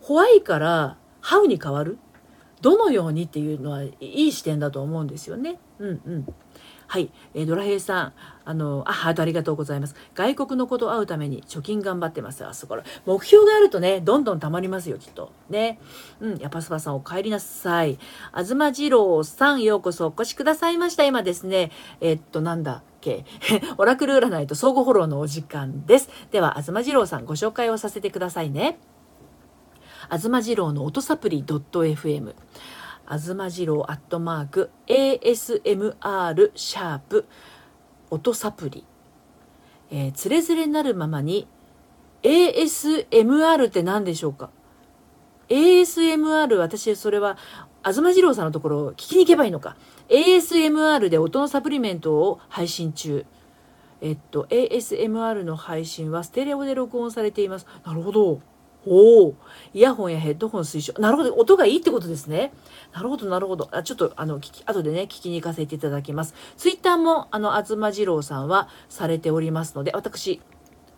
[0.00, 1.98] ホワイからハウに変わる？
[2.60, 5.60] どのようにっていうのはいい視点だと思うんですよね。
[5.78, 6.34] うんうん。
[6.90, 7.10] はい。
[7.34, 8.12] えー、ドラヘイさん。
[8.46, 9.94] あの、あ、ハートありがとうございます。
[10.14, 12.46] 外国の子と会うために貯金頑張ってます。
[12.46, 12.84] あそこら。
[13.04, 15.30] 目標があるとね、どんどん溜まりますよ、きっと。
[15.50, 15.78] ね。
[16.20, 16.38] うん。
[16.38, 17.98] やぱすばさんお帰りなさい。
[18.32, 21.04] あずまじろうさん、ようこそお越しくださいました。
[21.04, 23.26] 今ですね、えー、っと、なんだっけ。
[23.76, 26.08] オラクル占いと相互フォローのお時間です。
[26.30, 28.78] では、あずまじろうさんご紹介をさせてくださいね。
[30.08, 32.34] あずまじろうの音サプリ .fm
[33.10, 37.26] あずまじろうアットマーク ASMR シャープ
[38.10, 38.84] 音サプリ、
[39.90, 41.48] えー、つれづれなるままに
[42.22, 44.50] ASMR って何でしょうか
[45.48, 47.38] ？ASMR 私それは
[47.82, 49.76] 東二郎さんのところ聞きに行けばいいのか
[50.10, 53.24] ？ASMR で音のサプリメントを配信中。
[54.00, 57.66] えっと、ASMR の配信はステレオで録音されています。
[57.84, 58.40] なるほど。
[58.88, 59.34] おお、
[59.74, 60.94] イヤホンやヘッドホン推奨。
[60.98, 62.52] なるほど、音がいいってことですね。
[62.92, 63.68] なるほど、なるほど。
[63.72, 66.34] あちょっと、あの、聞き、後でね、聞きに行かせていただきます。
[66.56, 70.40] ツイッターも、あの、東二郎さんはされておりますので、私、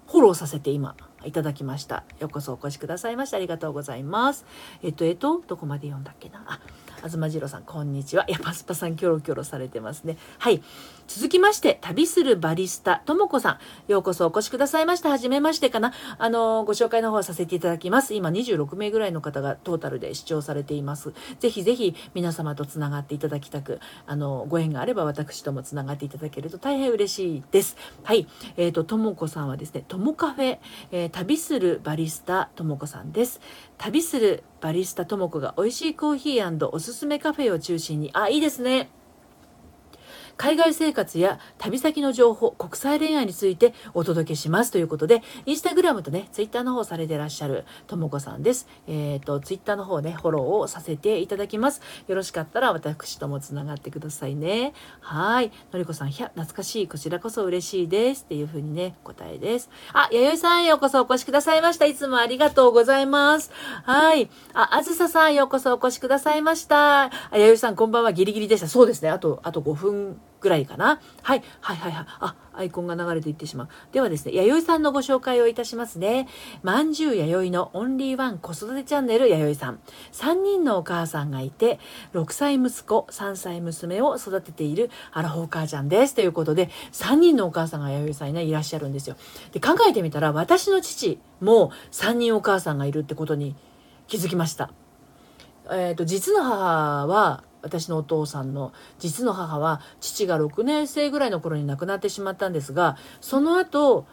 [0.07, 2.05] フォローさせて今、いただきました。
[2.18, 4.46] ようこそお越しくださいましてありがとうございます。
[4.83, 6.44] えっと、えっと、どこまで読んだっけな。
[6.46, 6.61] あ、
[7.09, 8.25] 東次郎さん、こんにちは。
[8.29, 10.19] いや、パスパさん、キョロキョロされてますね。
[10.39, 10.63] はい。
[11.09, 13.59] 続きまして、旅するバリスタ、ともこさ
[13.89, 13.91] ん。
[13.91, 15.09] ようこそお越しくださいました。
[15.09, 15.93] はじめましてかな。
[16.19, 18.15] あの、ご紹介の方はさせていただきます。
[18.15, 21.13] 今、26名ぐらいの方がトータルで視聴されています。
[21.41, 27.77] ぜひぜひ、皆様とつながっていただきたく、あの、ご縁があれば私ともつながっていただけると大変嬉しいです。
[28.05, 28.29] はい。
[28.57, 30.59] えっ、ー、と、ともこさんはですね、ともカフェ、
[30.93, 33.41] えー、旅するバリスタ、ともこさんです。
[33.83, 38.90] 旅するバリスタともこが美味しいコーヒーおすすめカフェを中心に、あ、いいですね。
[40.40, 48.66] 海外生活や旅先の情報、国際恋愛についてお届けしますということで、インスタグラムとね、ツイッターの方されてらっしゃるともこさんです。
[48.87, 51.83] えっ、ー、と、ツイッターの方ね、フォローをさせていただきます。
[52.09, 54.72] よろしかったら私ともつながってくださいね。
[55.00, 55.53] はい。
[55.72, 56.88] のりこさん、いや、懐かしい。
[56.88, 58.22] こちらこそ嬉しいです。
[58.22, 59.68] っていうふうにね、答えです。
[59.92, 61.85] あ、やよいさん、ようこそお越しくださいました。
[61.85, 63.50] いつもありがとうございます。
[63.85, 64.31] はい。
[64.55, 67.03] あ、あずささん、ようこそお越しくださいました。
[67.03, 68.14] あ、やよいさん、こんばんは。
[68.14, 68.68] ギリギリでした。
[68.68, 69.11] そうですね。
[69.11, 71.00] あと、あと5分ぐらいかな。
[71.22, 72.07] はい、はい、はい、はい。
[72.20, 73.68] あ、アイコンが流れていってしまう。
[73.92, 76.29] ではですね、弥生さんのご紹介をいたしますね。
[76.62, 79.81] まんじゅう弥生のオンリーワン子育てチャンネル弥生さん。
[80.12, 81.79] 3人のお母さんがいて、
[82.14, 86.14] 6歳息子、3歳娘を育てているアラフォー母ちゃんです。
[86.14, 89.16] ということで、3人のお母さんが弥生さんに、ね、いらっしゃるんですよ。
[89.53, 93.55] で、考えてみたら、私の父も3人お母さんがいるってことに
[94.07, 94.70] 気づきました。
[95.70, 104.07] えっ、ー、と、実の母は、私のお父さんの実の母は父が6年生ぐらいの頃に亡くなってしまったんですがその後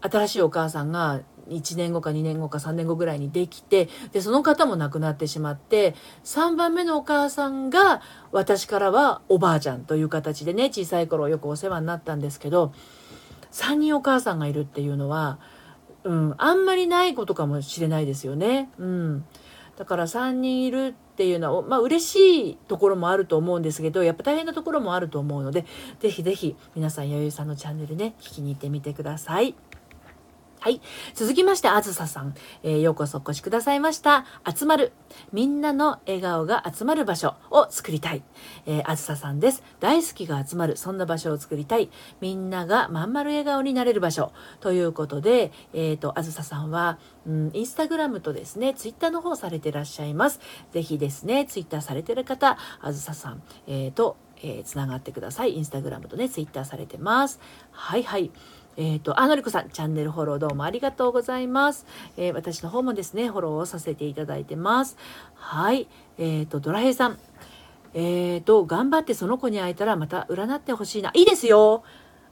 [0.00, 8.00] 新しいお母さんが1年後か2年後か3年後ぐらいにできてでその方も亡くなってしまって3番目のお母さんが
[8.32, 12.72] 私からはおばあちゃんという形でね小さい頃よくお世話になったんですけど
[13.52, 15.38] 3人お母さんがいるっていうのは、
[16.04, 18.70] うん、あんまりないことかもしれないですよね。
[18.78, 19.24] うん、
[19.80, 25.64] だから3人いるっていうのは、まあ嬉しいところもあると思うんですけど、やっぱ大変なところもあると思うので、
[26.00, 29.54] 是非是非皆さん、弥生さんのチャンネルね、聞きに行ってみてください。
[30.62, 30.82] はい。
[31.14, 34.26] 続きまして、あずささん、えー、ようこそお越しくださいました。
[34.46, 34.92] 集まる。
[35.32, 38.22] みんなの笑顔が集まる場所を作りたい。
[38.66, 39.62] えー、あずささんです。
[39.80, 40.76] 大好きが集まる。
[40.76, 41.88] そんな場所を作りたい。
[42.20, 44.32] みんながまん丸笑顔になれる場所。
[44.60, 50.40] ということで、えっ、ー、と、あずささんは、うん、インスタグラムとですね、ツイッターの方されてらっしゃいます。
[50.72, 55.56] ぜひですね、ツイッターされてる方、あずささん、えっ、と、えー、つながってください。
[55.56, 57.40] インスタグラムとね、ツイッターされてます。
[57.70, 58.30] はいはい。
[58.76, 61.86] えっ、ー、と、あ、のりこさん、チャンネルフォローどうもありがとうございます。
[62.16, 64.96] えー、私の方もですね、フォローをさせていただいてます。
[65.34, 65.88] はい。
[66.18, 67.18] えっ、ー、と、ドラヘイさん。
[67.94, 71.10] えっ、と、頑張ってその子に会えたらまた占ってほしいな。
[71.14, 71.82] いいですよ。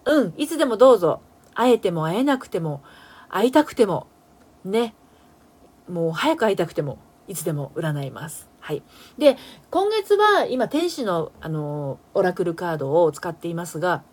[0.05, 1.21] うん、いつでもどうぞ。
[1.55, 2.83] 会えても会えなくても、
[3.29, 4.07] 会いたくても、
[4.65, 4.95] ね。
[5.89, 8.49] もう早く会いたくても、いつでも占います。
[8.61, 8.83] はい。
[9.19, 9.37] で、
[9.71, 14.05] 今月は今、天使の、あの、オラクルカードを使っていますが、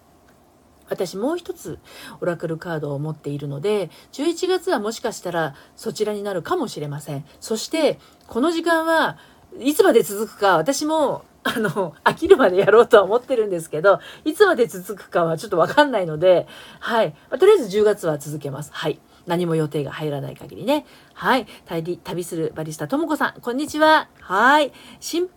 [0.90, 1.80] 私もう一つ
[2.22, 7.26] オラクルカードを持っているので、11月はもしかしたらそちらになるかもしれません。
[7.40, 9.18] そして、この時間は
[9.60, 16.48] いつまで続くか、私も、あの、飽きるまでやろうとは思ってるんですけど、いつまで続くかはちょっとわかんないので、
[16.80, 17.10] はい。
[17.30, 18.72] まあ、とりあえず10月は続けます。
[18.74, 19.00] はい。
[19.28, 20.86] 何も予定が入らない限りね。
[21.14, 21.46] はい。
[21.66, 24.10] 旅、旅するバリスタともこさん、こんにちは。
[24.20, 24.72] はい。
[25.00, 25.28] しん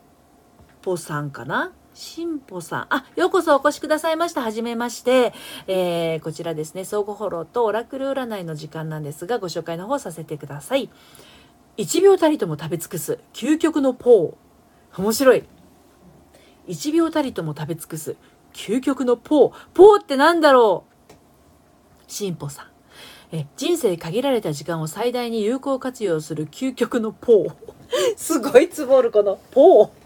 [0.82, 1.72] ぽさんかな？
[1.98, 2.86] しんぽさん。
[2.90, 4.40] あ、ようこそお越しくださいました。
[4.40, 5.32] はじめまして。
[5.66, 10.90] えー、こちらですね、相互フォローとオラクル占いの時間なんですが、ご紹介の方させてください。
[11.76, 15.00] 1秒たりとも食べ尽くす、究極のポー。
[15.00, 15.44] 面白い。
[16.68, 18.14] 1秒たりとも食べ尽くす、
[18.52, 19.52] 究極のポー。
[19.74, 20.84] ポーってなんだろ
[22.06, 22.12] う？
[22.12, 22.66] しんぽさん。
[23.32, 27.54] え人生限られた時間を最大に有効活用する究極のポー。
[28.16, 29.97] すごいつぼるこのポー。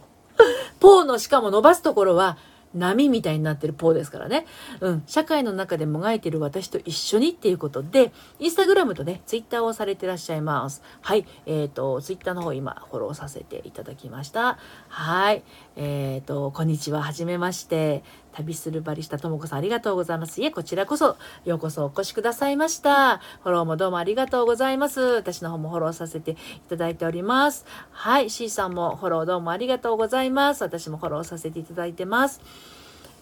[0.80, 2.36] ポーのしかも伸ばすところは
[2.74, 4.46] 波みたいになってるポーですからね。
[4.80, 5.02] うん。
[5.06, 10.82] 社会の中でもがいてる私と一緒にっていうことで、インスタグラムとね、ツイッターをされてらっしゃいます。
[11.00, 11.26] はい。
[11.46, 14.58] えっ、ー、と、ツイッターの方今フォローさせていただきました。
[14.88, 15.42] はい。
[15.76, 17.02] えっ、ー、と、こんにちは。
[17.02, 18.02] はじめまして。
[18.32, 20.40] 旅するバリスタともこさんありがとうございます。
[20.40, 23.18] いえ、こちらこそようこそお越しくださいました。
[23.42, 25.00] フォローもどうもありがとうございます。
[25.00, 26.36] 私の方もフォローさせてい
[26.68, 27.66] ただいております。
[27.90, 30.62] はい、C さんもフォローどうもありがとうございます。
[30.62, 32.40] 私もフォローさせていただいてます。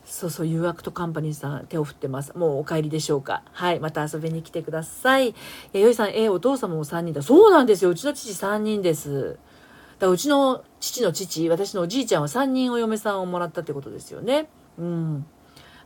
[0.04, 2.36] そうそう、誘惑とカンパニーさん手を振ってます。
[2.36, 3.42] もうお帰りでしょうか。
[3.52, 3.80] はい。
[3.80, 5.34] また遊びに来てください。
[5.72, 7.22] え、よいさん、え、お父様も3人だ。
[7.22, 7.90] そうなんですよ。
[7.90, 9.38] うちの父3人です。
[10.00, 14.48] だうちの父の父、私のおじいちゃんは3人お嫁さんをもらったってことですよね。
[14.80, 15.26] うん。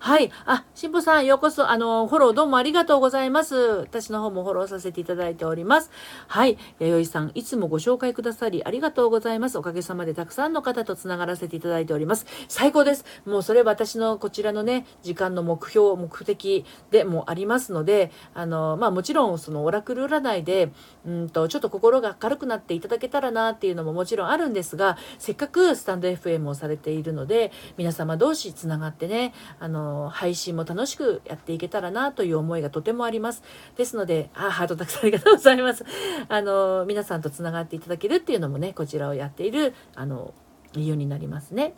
[0.05, 0.31] はい。
[0.45, 3.57] あ、しんぽさん、ようこそ、あの、フォローどうもありがとうございます。
[3.57, 5.91] 私の方もフォローさせていただいております。
[6.29, 6.59] はい。
[6.79, 9.57] 弥生さん、いつもご紹介くださり、ありがとうございます。
[9.57, 12.27] おかげさまでたくさんの方と繋がらせていただいております。
[12.49, 13.07] 最高です。
[13.25, 20.71] もうそれ私のこちらのね、時間の目標、目的でもありますので、あの、まあもちろん、そのオラクル占いで、
[21.07, 33.43] うんと、ちょっと心が軽くなっていただけたらなっていうのももちろんあるんですが、せっかくスタンド FM をされているので、皆様同士繋がってね、あの、配信も楽しくやっていけたらなという思いがとてもあります。
[33.77, 35.85] ですので、あ、ハートたくさんありがとうございます。
[36.29, 40.35] あの、皆さんとつながっていただけるっていうのもね、こちらをやっている、あの、
[40.73, 41.75] 理由になりますね。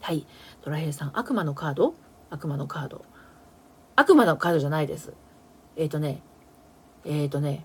[0.00, 0.26] はい。
[0.64, 1.94] ドラヘイさん、悪魔のカード？
[2.30, 3.04] 悪魔のカード。
[3.96, 5.12] 悪魔のカードじゃないです。
[5.76, 6.22] えっ、ー、とね、
[7.04, 7.64] えっ、ー、とね、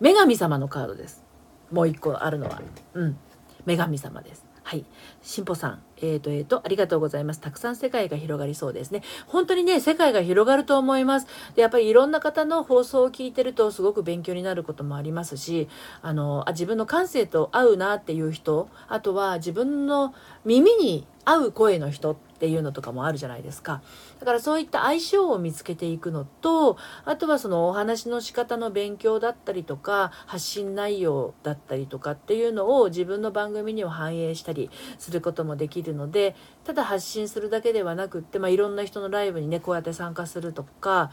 [0.00, 1.24] 女神様のカードです。
[1.70, 2.60] もう一個あるのは。
[2.94, 3.16] うん。
[3.64, 4.44] 女神様です。
[4.62, 4.84] はい。
[5.22, 7.40] しんぽさん、えっ、ー、と、えっ、ー、と、ありがとうございます。
[7.40, 9.02] たくさん世界が広がりそうですね。
[9.26, 11.26] 本当にね、世界が広がると思います。
[11.54, 15.68] で、やっぱりいろんな方の放送を聞いてるとすごく勉強になることもありますし、
[16.02, 20.14] あの、あ自分の感性と合うなっていう人、あとは自分の
[20.44, 23.82] 耳に合う声の人っていうのとかもあるじゃないですか。
[24.20, 41.10] だからそういった相性を見つけていくのと、あとはそのお話の仕方の勉強だったりとか、発信内容だったりとかっていうのを自分の番組には反映したりすることもできるので、ただ発信するだけではなくって、まあ、いろんな人のライブにね、こうやって参加するとか、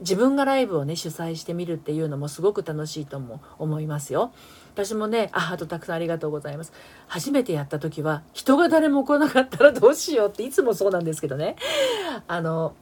[0.00, 4.32] 自分がライブをね主催してみるっていうのもすごく楽しいとも思いますよ。
[4.74, 6.72] 私もねああとたくさんありがとうございます。
[7.06, 11.56] 初めてやった時は人が誰も来なかったらどうしようっていつもそうなんですけどね。
[12.26, 12.74] あの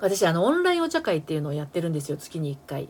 [0.00, 2.88] 私あのオンラインお茶会っていうのをやってるんですよ月に1回。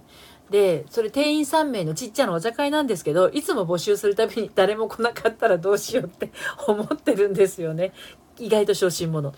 [0.50, 6.30] でそれ店員3名のちっちゃなお茶会なんですけどいつも募集するたびに誰も来なかったらどうしようって
[6.68, 7.92] 思ってるんですよね。
[8.38, 9.32] 意外と小心者。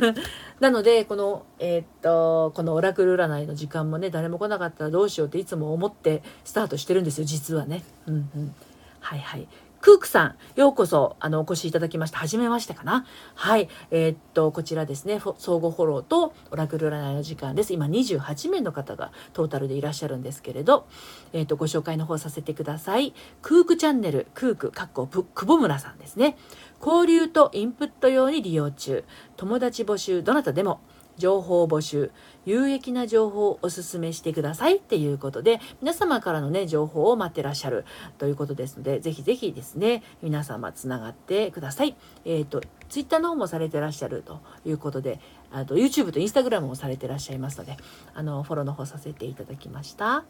[0.60, 7.82] なので、この、えー、っと、このオラクル占いの時間もね、誰も来なかったらどうしようっていつも思ってスタートしてるんですよ、実はね。
[8.06, 8.54] うんうん。
[9.00, 9.48] はいはい。
[9.84, 12.16] クークさん、ようこそ、あの、お越しいただきました。
[12.16, 13.04] はじめましてかな。
[13.34, 13.68] はい。
[13.90, 17.74] えー、っと、こちらですね、相互フォローとオラクル占いの時間です。
[17.74, 20.86] 今、28名の方がトータルでいらっしゃるんですけれど、
[21.34, 23.12] えー、っと、ご紹介の方させてください。
[23.42, 26.38] クークチャンネル、クーク、かっこ、くぼむらさんですね。
[26.80, 29.04] 交流とインプット用に利用中
[29.36, 30.80] 友達募集どなたでも
[31.16, 32.10] 情報募集
[32.44, 37.84] 有益な情報をお勧めしてくださいっていうことで皆様からのね情報を待ってらっしゃる
[38.18, 47.76] ということですのでぜひぜひですね皆様つながってくださいえっ、ー、とツイッターの方もされてらっしゃるということであと YouTube と Instagram もされてらっしゃいますので
[48.14, 50.24] あのフォローの方させていただきました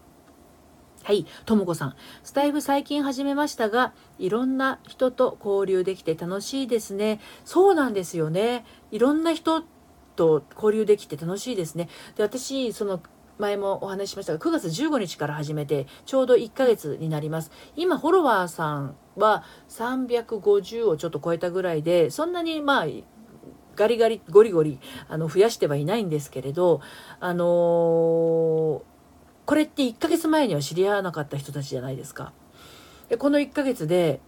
[1.04, 1.96] はい、ともこさん。
[2.22, 7.20] スタイフ最近始めましたが、いろんな人と交流できて楽しいですね。
[7.44, 8.64] そうなんですよね。
[8.90, 9.62] いろんな人
[10.14, 11.88] と交流できて楽しいですね。
[12.16, 13.00] で、私、その、
[13.36, 17.50] 前もお話ししましたが、9月15日から始めて、ちょうど1ヶ月になります。
[17.74, 22.86] 今、フォロワーさんは350をちょっと超えたぐらいで、そんなにまあ、
[23.74, 26.80] ガリガリ、ゴリゴリ、あの、増やしてはいないんですけれど、
[27.18, 28.94] あのー
[29.46, 32.32] これって1ヶ月前には知り合わなかった人たちじゃないですか。
[33.08, 34.20] でこの1ヶ月で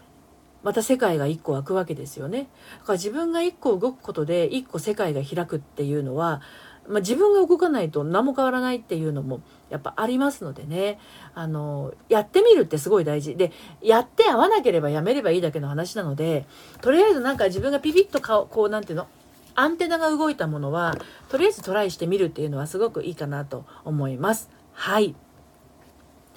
[0.66, 2.48] また世界が1個開くわけですよね。
[2.81, 6.42] だから自分が1個動くことで1個世界が開くっていうのは、
[6.88, 10.98] まあ、自分が動かないと何も変わらないっていうのもやっぱありますのでね
[11.35, 16.46] あのやってみるってすごい大事でやって合わなければやめればいいだけの話なので
[16.81, 19.06] とりあえずなんか自分がピピッと顔こうなんていうの
[19.54, 20.96] アンテナが動いたものは
[21.29, 24.50] とりあえずトライしてみるっていうのはすごくいいかなと思います。
[24.73, 25.14] はい。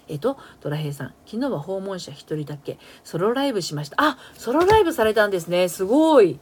[0.10, 3.96] えっと、ドラヘイさん、昨日は訪問者1人だけ、ソロライブしました。
[4.00, 5.70] あ、ソロライブされたんですね。
[5.70, 6.40] すごい。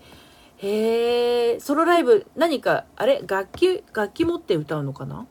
[0.57, 3.21] へえ、ソロライブ、何か、あれ？
[3.27, 5.27] 楽器、楽器持って歌うのかな？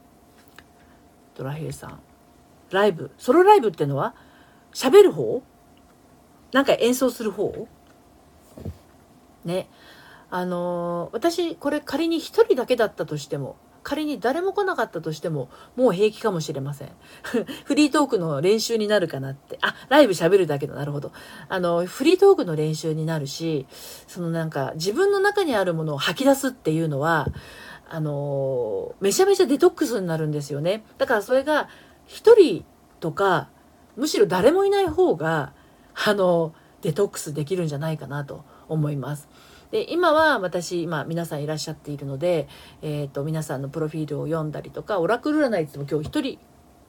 [1.34, 2.01] ドラヘイさん。
[2.70, 3.11] ライブ？
[3.18, 4.14] ソロライブってのは？
[4.72, 5.43] 喋る方？
[6.53, 7.66] なんか演奏する方？
[9.45, 9.68] ね。
[10.28, 13.57] あのー、私、これ仮に1人だけだったとしても、
[13.87, 16.91] 仮に誰も来なかったとしてももう平気かもしれません。
[17.66, 19.61] フリートークの練習になるかなって。
[19.62, 21.12] あライブ喋るだけどなるほど。
[21.49, 23.64] あのフリートークの練習になるし
[24.09, 27.28] そのなんか自分の中にあるものを吐き出すっていうのは
[27.89, 30.84] あのめちゃめちゃデトックスになるんですよね。
[30.99, 31.68] だからそれが
[32.07, 32.64] 一人
[32.99, 33.51] とか
[33.95, 35.53] むしろ誰もいない方が
[35.95, 39.28] あのデトックスできるんじゃないかなと思います。
[39.70, 42.48] で今は私今皆さんいらっしゃっているので、
[42.82, 46.38] えーと、皆さんのプロフィールを読んだりとかオラクル占いって言っても今日1人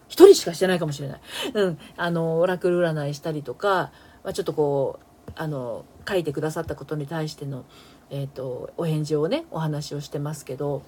[0.09, 1.21] 1人しかしてないかもしれない、
[1.53, 3.91] うん、あのオラクル占いしたりとか、
[4.23, 7.65] まあ、ちょっとこうあの書いてくださったことに対しての、
[8.09, 10.84] えーとお返事をねお話をしてますけど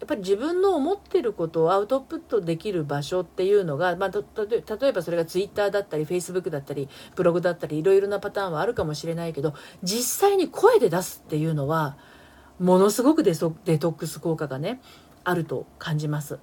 [0.00, 11.96] やっぱり自分の思ってることをアウトプットできる場所っていうのが、まあ、例えばそれがツイッターだったりフェイスブックだったりブログだったりいろいろなパターンはあるかもしれないけど実際に声で出すっていうのは
[12.60, 14.80] ものすごくデトックス効果がね
[15.24, 16.38] あると感じます。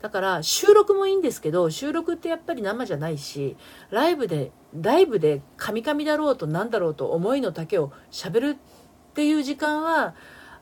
[0.00, 3.56] だから収録もいいんですけど収録ってやっぱり生じゃないし
[3.90, 10.14] ライブでライブでカミカミだろうと何だろうと思いの丈をしゃべるっていう時間は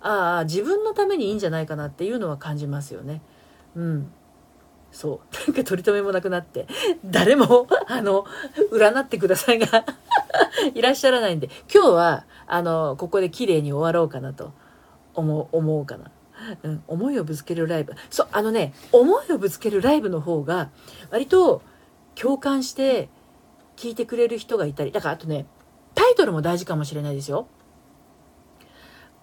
[0.07, 3.23] ああ自分のためにいいんじゃないかなっていうのは感じますよね。
[3.75, 4.13] うん。
[4.93, 5.35] そう。
[5.51, 6.67] なんか取り留めもなくなって。
[7.05, 8.25] 誰も あの
[8.73, 9.85] 占ってくださいが
[10.75, 11.51] いらっしゃらないんで。
[11.73, 14.53] 今日はあのここで綺麗に終わろうかなと。
[15.17, 16.11] 思う思うかな。
[16.63, 17.95] うん、思いをぶつけるライブ。
[18.11, 20.69] そうあのね思いをぶつけるライブの方が
[21.11, 21.63] 割と
[22.15, 23.09] 共感して
[23.77, 24.93] 聞いてくれる人がいたり。
[24.93, 25.47] だからあとね
[25.95, 27.49] タイトルも大事かもしれないですよ。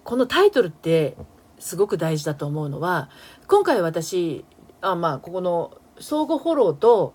[0.04, 1.16] このタイトルって
[1.58, 3.08] すごく大事だと思うのは
[3.48, 4.44] 今回私
[4.80, 7.14] あまあここの相互フォローと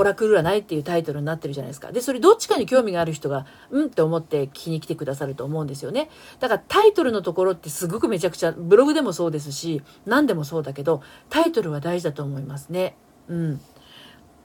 [0.00, 1.90] オラクル占いっていうタイトルになってるじゃないですか。
[1.90, 6.08] で、それどっちかに興味がある人が、うんって思って聞きに来てくださると思うんですよね。
[6.38, 12.96] だからタイトルのところってすごくめちゃくちゃ、ブログでもそうですし、何でもそうだけど、タイトルは大事だと思いますね。
[13.26, 13.60] うん。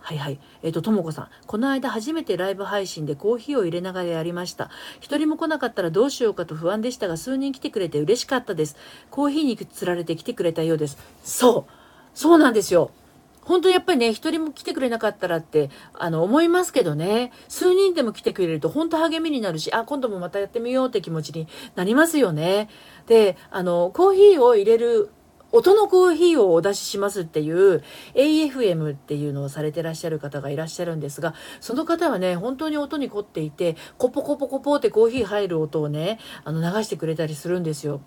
[0.06, 0.40] はいはい。
[0.64, 1.30] えっ、ー、と、ともこさん。
[1.48, 4.70] この間初めてライブ配信でコーヒーを入れながらやりました。
[5.00, 8.76] 一人も来なかったらどうしようかと不安でしたが、数人来てくれて嬉しかったです。
[9.10, 10.98] コーヒーにつられて来てくれたようです。
[11.24, 11.72] そう。
[12.14, 12.92] そうなんですよ。
[13.44, 22.68] 本当やっぱりね、一人も来てくれなかったらって、あの、思いますけどね、数人でも来てくれると本当励みになるし、あ、今度もまたやってみようって気持ちになりますよね。
[23.08, 25.12] で、あの、コーヒーを入れる
[25.54, 27.84] 音のコーヒーをお出ししますっていう
[28.16, 38.02] AFM っていうのをされてらっしゃる方がいらっしゃるんですが、その方はね、本当に音に凝っていて、コポコポコポってコーヒー入る音をね、あの流してくれたりするんですよ。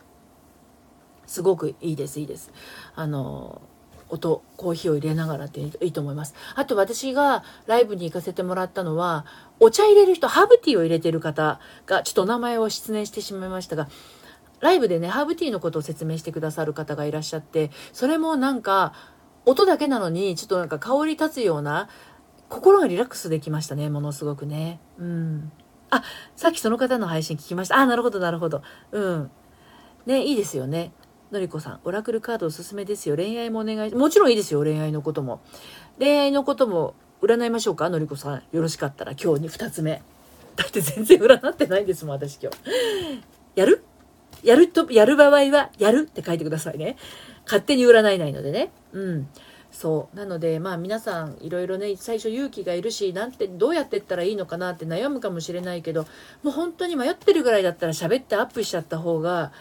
[1.27, 2.53] すごくいいです、いいです。
[2.97, 3.63] あの、
[4.09, 6.35] 音、コーヒーを入れながらっていいと思います。
[6.55, 9.25] あと私がライブに行かせてもらったのは、
[9.61, 13.89] お茶入れる人、ハーブティーを入れてる方が、ちょっとお名前を失念してしまいましたが、
[14.61, 18.93] ライブでね、ハーブティーのことを説明してくださる方がいらっしゃって、それもなんか、
[19.45, 21.89] 音だけなのに、ちょっとなんか香り立つような、
[22.49, 24.81] 心がリラックスできましたね、ものすごくね。
[24.99, 25.53] うん。
[25.91, 26.03] あ、
[26.37, 27.77] さっきその方の配信聞きました。
[27.77, 28.63] あ、なるほど、なるほど。
[28.93, 29.31] うん。
[30.07, 30.93] ね、いいですよね。
[31.33, 33.17] のりこさん、オラクルカードおすすめですよ。
[33.17, 35.41] 恋愛もお願いもちろんいいですよ、恋愛のことも。
[35.99, 38.43] 恋愛のことも占いましょうか、のりこさん。
[38.53, 40.03] よろしかったら、今日に2つ目。
[40.55, 42.59] だって全然占ってないんですもん、私今日。
[43.57, 43.85] やる？
[44.43, 46.97] やると、やる場合は、やるって書いてくださいね。
[47.45, 48.71] 勝手に占えないのでね。
[48.93, 49.29] うん。
[49.71, 50.17] そう。
[50.17, 56.07] なので、まあ皆さん、いろいろね、最初勇気がいるし、なんて、どうやってったらいいのかなって悩むかもしれないけど、
[56.43, 59.53] もう本当に迷ってるぐらいだったら喋ってアップしちゃった方が、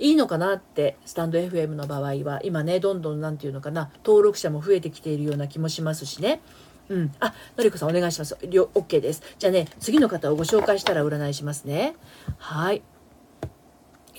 [0.00, 6.40] いいのかなってスタンド FM の場合は今ねどんどん何て言うのかな登録者も増えてきているような気もしますしね
[6.88, 7.14] うん。
[7.20, 8.34] あ、のりこさんお願いします。
[8.34, 9.22] OK です。
[9.38, 11.94] じゃあね、次の方をご紹介したら占いしますね。
[12.38, 12.82] はい。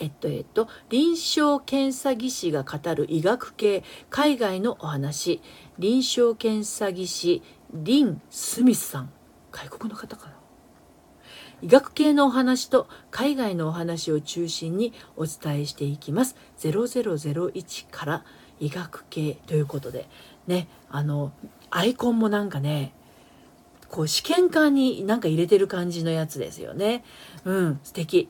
[0.01, 5.41] えっと、えっと、臨床検査技師が語る医学系海外のお話、
[5.77, 9.13] 臨床検査技師、リン・スミスさん。
[9.51, 10.33] 外国の方かな
[11.61, 16.35] 医学系のお話と海外のお話を中心にお伝えしていきます。
[16.59, 18.25] 0001から
[18.59, 20.07] 医学系ということで、
[20.47, 21.31] ね、あの、
[21.69, 22.93] アイコンもなんかね、
[23.89, 27.03] こう試験管になんか入れてる感じのやつですよね。
[27.45, 28.29] うん、素敵。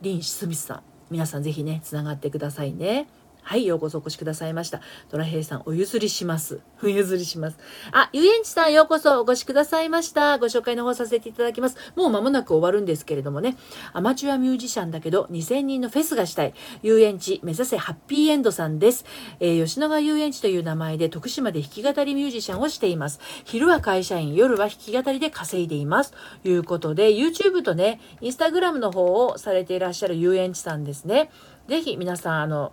[0.00, 0.82] リン・スミスさん。
[1.10, 3.08] 皆さんぜひね、つながってくださいね。
[3.48, 4.82] はい、ようこそお越しくださいました。
[5.08, 6.60] トラヘイさん、お譲りします。
[6.84, 7.56] お譲りします。
[7.92, 10.36] あ、ゆえんちさん、ようこそお越しくださいました。
[10.36, 11.78] ご紹介の方させていただきます。
[11.96, 13.56] もう間もなく終わるんですけれどもね、
[13.94, 19.06] アマチュアミュージシャンだけど、2000人のフェスがしたい、遊園地目指せハッピーエンドさんです。
[19.40, 23.18] えー、吉野川遊園地という名前で徳島で弾き語りミュージシャンをしています。
[23.46, 26.12] 昼は会社員、夜は弾き語りで稼いでいます。
[26.42, 31.30] ということで、YouTube とね、Instagram の方をされていらっしゃる遊園地さんですね。
[31.66, 32.72] ぜひ皆さん、あの、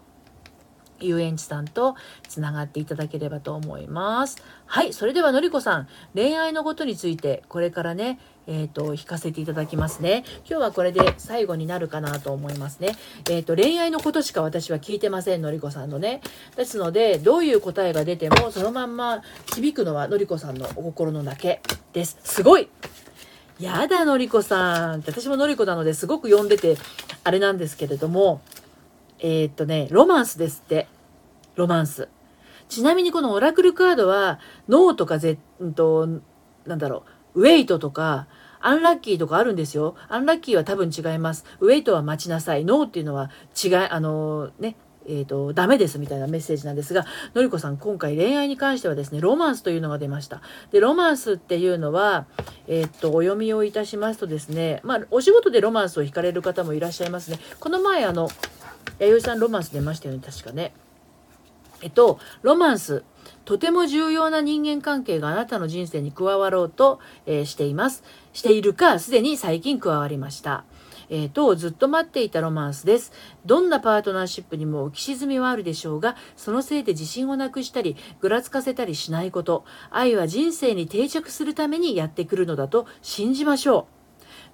[0.99, 1.95] 遊園地さんと
[2.27, 4.37] つながっていただければと思います。
[4.65, 4.93] はい。
[4.93, 10.23] それではのりこさん、恋愛のことについて、これからね、えっ、ー、と、弾かせていただきますね。
[10.47, 12.95] 今日はこれで最後になるかなと思いますね。
[13.29, 16.21] えっ、ー、と、恋愛のことしか私は聞いてません、のりこさんのね。
[16.55, 19.21] ですので、どういう答えが出ても、そのまんま
[19.55, 21.61] 響くのはのりこさんのお心のだけ
[21.93, 22.17] です。
[22.23, 22.69] すごい
[23.59, 24.99] やだ、のりこさん。
[24.99, 26.77] 私ものりこなのですごく読んでて、
[27.23, 28.41] あれなんですけれども、
[29.19, 30.87] えー、っとね、ロマンスですって。
[31.55, 32.09] ロマンス。
[32.67, 36.07] ちなみにこのオラクルカードは、ノーとかゼ、うんと、
[36.65, 37.03] なんだろ
[37.33, 38.27] う、ウェイトとか、
[38.59, 39.95] アンラッキーとかあるんですよ。
[40.09, 41.45] アンラッキーは多分違います。
[41.59, 42.65] ウェイトは待ちなさい。
[42.65, 43.29] ノーっていうのは
[43.63, 44.75] 違い、あのね、
[45.07, 47.05] えっ、と、ダメですみたいなメッセージなんですが、
[47.35, 50.41] のりこさん、今回恋愛に関してはですね、ロマンスというのが出ました。
[50.71, 52.25] で、ロマンスっていうのは、
[52.67, 57.39] えっ、ー、と、お読みをいたしますとですね、まあ、お仕事でロマンスを引かれる方もいらっしゃいますね。
[57.59, 58.29] この前、あの、
[58.99, 60.73] 弥生さんロマンス出ましたよね、確かね。
[61.81, 63.03] えっと、ロマンス。
[63.43, 68.03] とても重要な人間関係があなたの人生に加わろうと、えー、しています。
[68.33, 70.63] しているか、すでに最近加わりました。
[71.09, 73.11] えー、と、ずっと待っていたロマンスです。
[73.45, 83.94] どんなパートナーシップにも浮き沈みはあるでしょうが、そのせいで自信をなくしたり、ぐらつかせたりしないこと、愛は人生に定着するためにやってくるのだと信じましょう。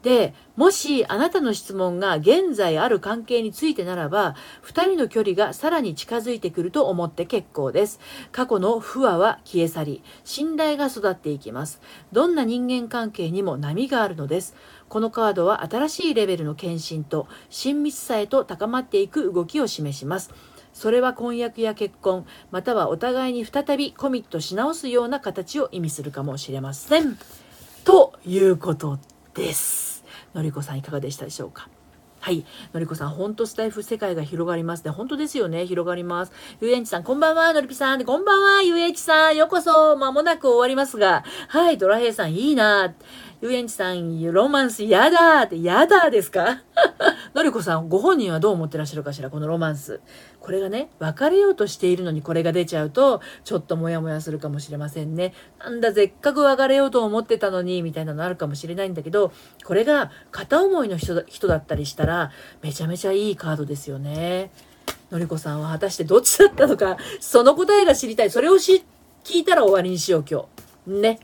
[0.04, 8.00] で、もしあなたの質問が現在ある関係についてならば、2人の距離がさらに近づいてくると思って結構です。
[8.32, 11.82] 過去の不和は消え去り、信頼が育っていきます。
[12.12, 14.56] どんな人間関係にも波があるのです。
[14.90, 20.32] このカードは新しいレベルの献身と親密さへと高まっていく動きを示します。
[20.74, 27.18] それは婚約や結婚、またはお互いに再びコミットし直すような形を意味するかもしれません。
[27.84, 29.00] ということ
[29.34, 29.91] です。
[30.34, 31.70] のりこさんいかがでしたでしょうか？
[32.20, 32.46] はい。
[32.72, 34.92] のりこさん、ほんとスタイフ世界が広がりますね。
[34.92, 35.66] 本当ですよね。
[35.66, 36.32] 広がります。
[36.62, 37.52] 遊園地さん、こんばんは。
[37.52, 38.06] のりぴさん。
[38.06, 38.62] こんばんは。
[38.62, 39.36] 遊園地さん。
[39.36, 39.98] ようこそ。
[39.98, 41.24] まもなく終わりますが。
[41.48, 41.80] はい。
[41.80, 42.94] ドラヘイさん、いいな。
[43.42, 46.62] 遊園地さん、ロマンスやだって、やだですか？
[47.34, 50.00] のりこさん、ご本人はどう思ってらっしゃるかしらこのロマンス。
[50.40, 55.34] これがね、別れようとしているのにこれが出ちゃうと、ちょっとモヤモヤするかもしれませんね。
[55.60, 59.32] なんだ、せっかく別れようと思ってたのに、みたいなのあるかもしれないんだけど、
[59.66, 62.32] これが片思いの人人だったりしたら、
[62.62, 64.52] めちゃめちゃいいカードですよね。
[65.12, 68.30] のりこさんは果たしてどっちだったのか、その答えが知りたい。
[68.30, 68.84] それをし
[69.24, 70.46] 聞いたら終わりにしよう、今
[70.86, 70.92] 日。
[71.02, 71.20] ね。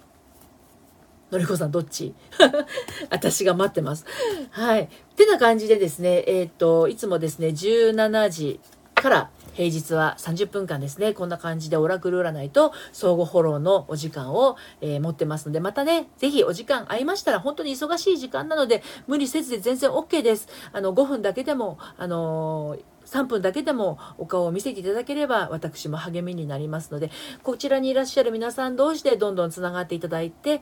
[1.31, 2.13] のりこさんどっち？
[3.09, 4.05] 私が待ってます。
[4.51, 4.83] はい。
[4.83, 8.59] ってな感じでですね、えっ、と、いつもですね、17時
[8.95, 20.47] から平日は30分間ですね、こんな感じでオラクル占いと相互フォローのお時間を、えー、持ってますので、またね、ぜひお時間合いましたら、本当に忙しい時間なので、無理せずで全然 OK です。
[20.71, 27.09] あの、5分だけでも、あのー3分だけでもお顔を見せていただければ私も励みになりますので
[27.41, 30.61] こちらにいらっしゃる皆さん同士でどんどんつながっていただいて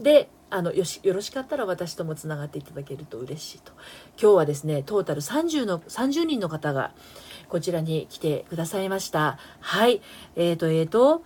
[0.00, 3.72] であのよしよろしかったら私ともつながっていただけると嬉しいと。
[4.20, 6.92] 今日はですねトータル30の30人の方が
[7.48, 9.38] こちらに来てくださいました。
[9.60, 10.02] はい。
[10.36, 11.24] えーとえーと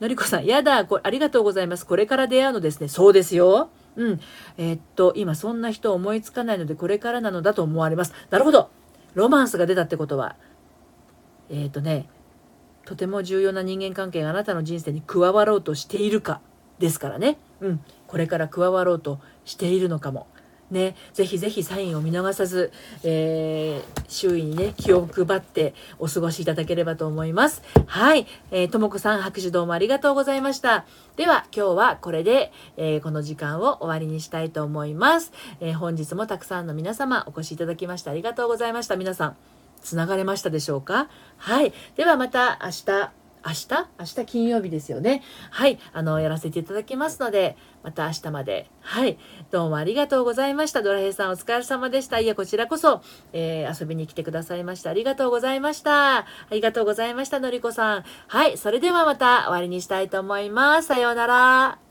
[0.00, 1.86] のりこさんやだこありがとうございます。
[1.86, 2.88] これから出会うのですね。
[2.88, 3.70] そうですよ。
[3.96, 4.20] うん。
[4.58, 8.12] えー、っと今そんな人思いつかないのでこれからなのだと思われます。
[8.30, 8.70] なるほど。
[9.14, 10.36] ロマンスが出たってことは
[11.48, 12.08] えっ、とね
[12.84, 16.40] とても重要な人間関係があなたの人生に加わろうとしているか
[16.78, 17.80] ですからね、うん、
[18.14, 20.28] これから加わろうとしているのかも。
[20.70, 22.70] ね、ぜひぜひサインを見逃さず、
[23.02, 27.60] えー、周囲にね、気を配ってお過ごしいただければと思います。
[27.86, 28.28] はい。
[28.52, 30.84] えー、ともこさん拍手どうもありがとうございました。
[31.16, 35.32] では、今日はこれで、えー、この時間を終わりにしたいと思います。
[35.58, 38.94] えー、本日もたくさんの皆様お越しいただきましてありがとうございました。
[38.94, 39.36] 皆さん、
[39.82, 41.08] つながれましたでしょうか？
[41.36, 41.72] はい。
[41.96, 43.10] ではまた明日、
[43.44, 43.68] 明日
[43.98, 45.22] 明日金曜日ですよね。
[45.50, 45.78] はい。
[45.92, 48.70] あの、やらせていただきますので、また明日まで。
[48.80, 49.18] はい。
[49.50, 50.82] どうもありがとうございました。
[50.82, 52.20] ドラヘイさんお疲れ様でした。
[52.20, 54.90] いや、こちらこそ、えー、遊びに来てくださいました。
[54.90, 56.18] ありがとうございました。
[56.18, 58.04] ありがとうございました、のりこさん。
[58.28, 58.56] はい。
[58.56, 60.88] それではまた終わりにしたいと思います。
[60.88, 61.83] さようなら。